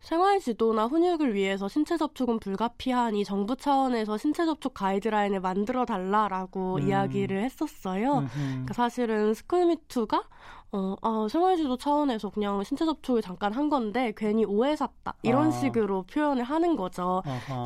생활 0.00 0.40
지도나 0.40 0.86
훈육을 0.86 1.34
위해서 1.34 1.68
신체 1.68 1.96
접촉은 1.96 2.40
불가피하니 2.40 3.24
정부 3.24 3.54
차원에서 3.54 4.18
신체 4.18 4.44
접촉 4.44 4.74
가이드라인을 4.74 5.40
만들어 5.40 5.84
달라라고 5.84 6.76
음. 6.76 6.88
이야기를 6.88 7.42
했었어요. 7.44 8.26
그러니까 8.32 8.74
사실은 8.74 9.32
스쿨미투가 9.34 10.24
어, 10.74 10.96
아, 11.02 11.26
생활지도 11.30 11.76
차원에서 11.76 12.30
그냥 12.30 12.64
신체 12.64 12.86
접촉을 12.86 13.20
잠깐 13.20 13.52
한 13.52 13.68
건데 13.68 14.14
괜히 14.16 14.46
오해 14.46 14.74
샀다 14.74 15.14
이런 15.22 15.48
아. 15.48 15.50
식으로 15.50 16.04
표현을 16.04 16.44
하는 16.44 16.76
거죠. 16.76 17.22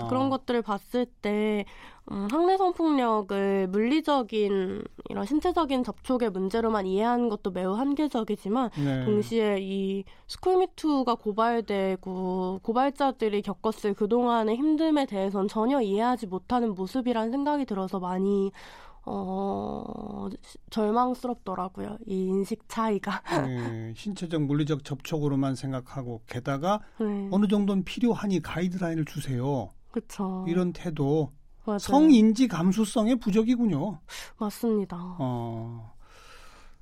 그런 0.09 0.29
것들을 0.29 0.61
봤을 0.63 1.07
때 1.23 1.65
음, 2.11 2.29
학내 2.31 2.57
성폭력을 2.57 3.69
물리적인 3.69 4.85
이런 5.09 5.25
신체적인 5.25 5.83
접촉의 5.83 6.31
문제로만 6.31 6.87
이해하는 6.87 7.29
것도 7.29 7.51
매우 7.51 7.75
한계적이지만 7.75 8.71
네. 8.77 9.05
동시에 9.05 9.59
이 9.61 10.05
스쿨미투가 10.29 11.17
고발되고 11.17 12.61
고발자들이 12.63 13.43
겪었을 13.43 13.95
그동안의 13.95 14.57
힘듦에 14.57 15.09
대해서는 15.09 15.49
전혀 15.49 15.81
이해하지 15.81 16.27
못하는 16.27 16.75
모습이라는 16.75 17.31
생각이 17.33 17.65
들어서 17.67 17.99
많이 17.99 18.53
어, 19.07 20.29
절망스럽더라고요. 20.71 21.99
이 22.07 22.27
인식 22.27 22.69
차이가. 22.69 23.23
네, 23.47 23.95
신체적 23.97 24.43
물리적 24.43 24.85
접촉으로만 24.85 25.55
생각하고 25.55 26.23
게다가 26.27 26.81
네. 26.99 27.29
어느 27.31 27.47
정도는 27.47 27.85
필요하니 27.85 28.43
가이드라인을 28.43 29.05
주세요. 29.05 29.71
그렇죠. 29.93 30.45
이런 30.49 30.73
태도 30.73 31.33
맞아요. 31.65 31.79
성인지 31.79 32.49
감수성의 32.49 33.17
부족이군요. 33.17 34.01
맞습니다. 34.39 34.97
어, 35.19 35.93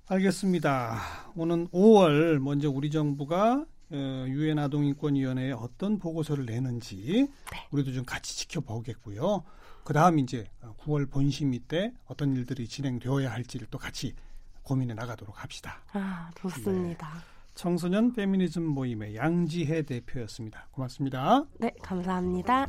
알겠습니다. 0.08 0.98
오는 1.36 1.68
5월 1.68 2.38
먼저 2.38 2.70
우리 2.70 2.90
정부가 2.90 3.64
어, 3.90 4.24
유엔 4.28 4.58
아동인권위원회에 4.58 5.52
어떤 5.52 5.98
보고서를 5.98 6.46
내는지 6.46 7.28
네. 7.52 7.68
우리도 7.70 7.92
좀 7.92 8.04
같이 8.04 8.36
지켜보겠고요. 8.38 9.44
그 9.84 9.92
다음 9.92 10.18
이제 10.18 10.46
9월 10.80 11.10
본심이 11.10 11.60
때 11.60 11.92
어떤 12.06 12.32
일들이 12.34 12.66
진행되어야 12.66 13.30
할지를 13.30 13.66
또 13.70 13.78
같이 13.78 14.14
고민해 14.62 14.94
나가도록 14.94 15.42
합시다. 15.42 15.82
아, 15.92 16.30
좋습니다. 16.36 17.12
네. 17.12 17.20
청소년 17.54 18.12
페미니즘 18.12 18.64
모임의 18.64 19.14
양지혜 19.14 19.82
대표였습니다. 19.82 20.68
고맙습니다. 20.72 21.44
네, 21.60 21.70
감사합니다. 21.82 22.66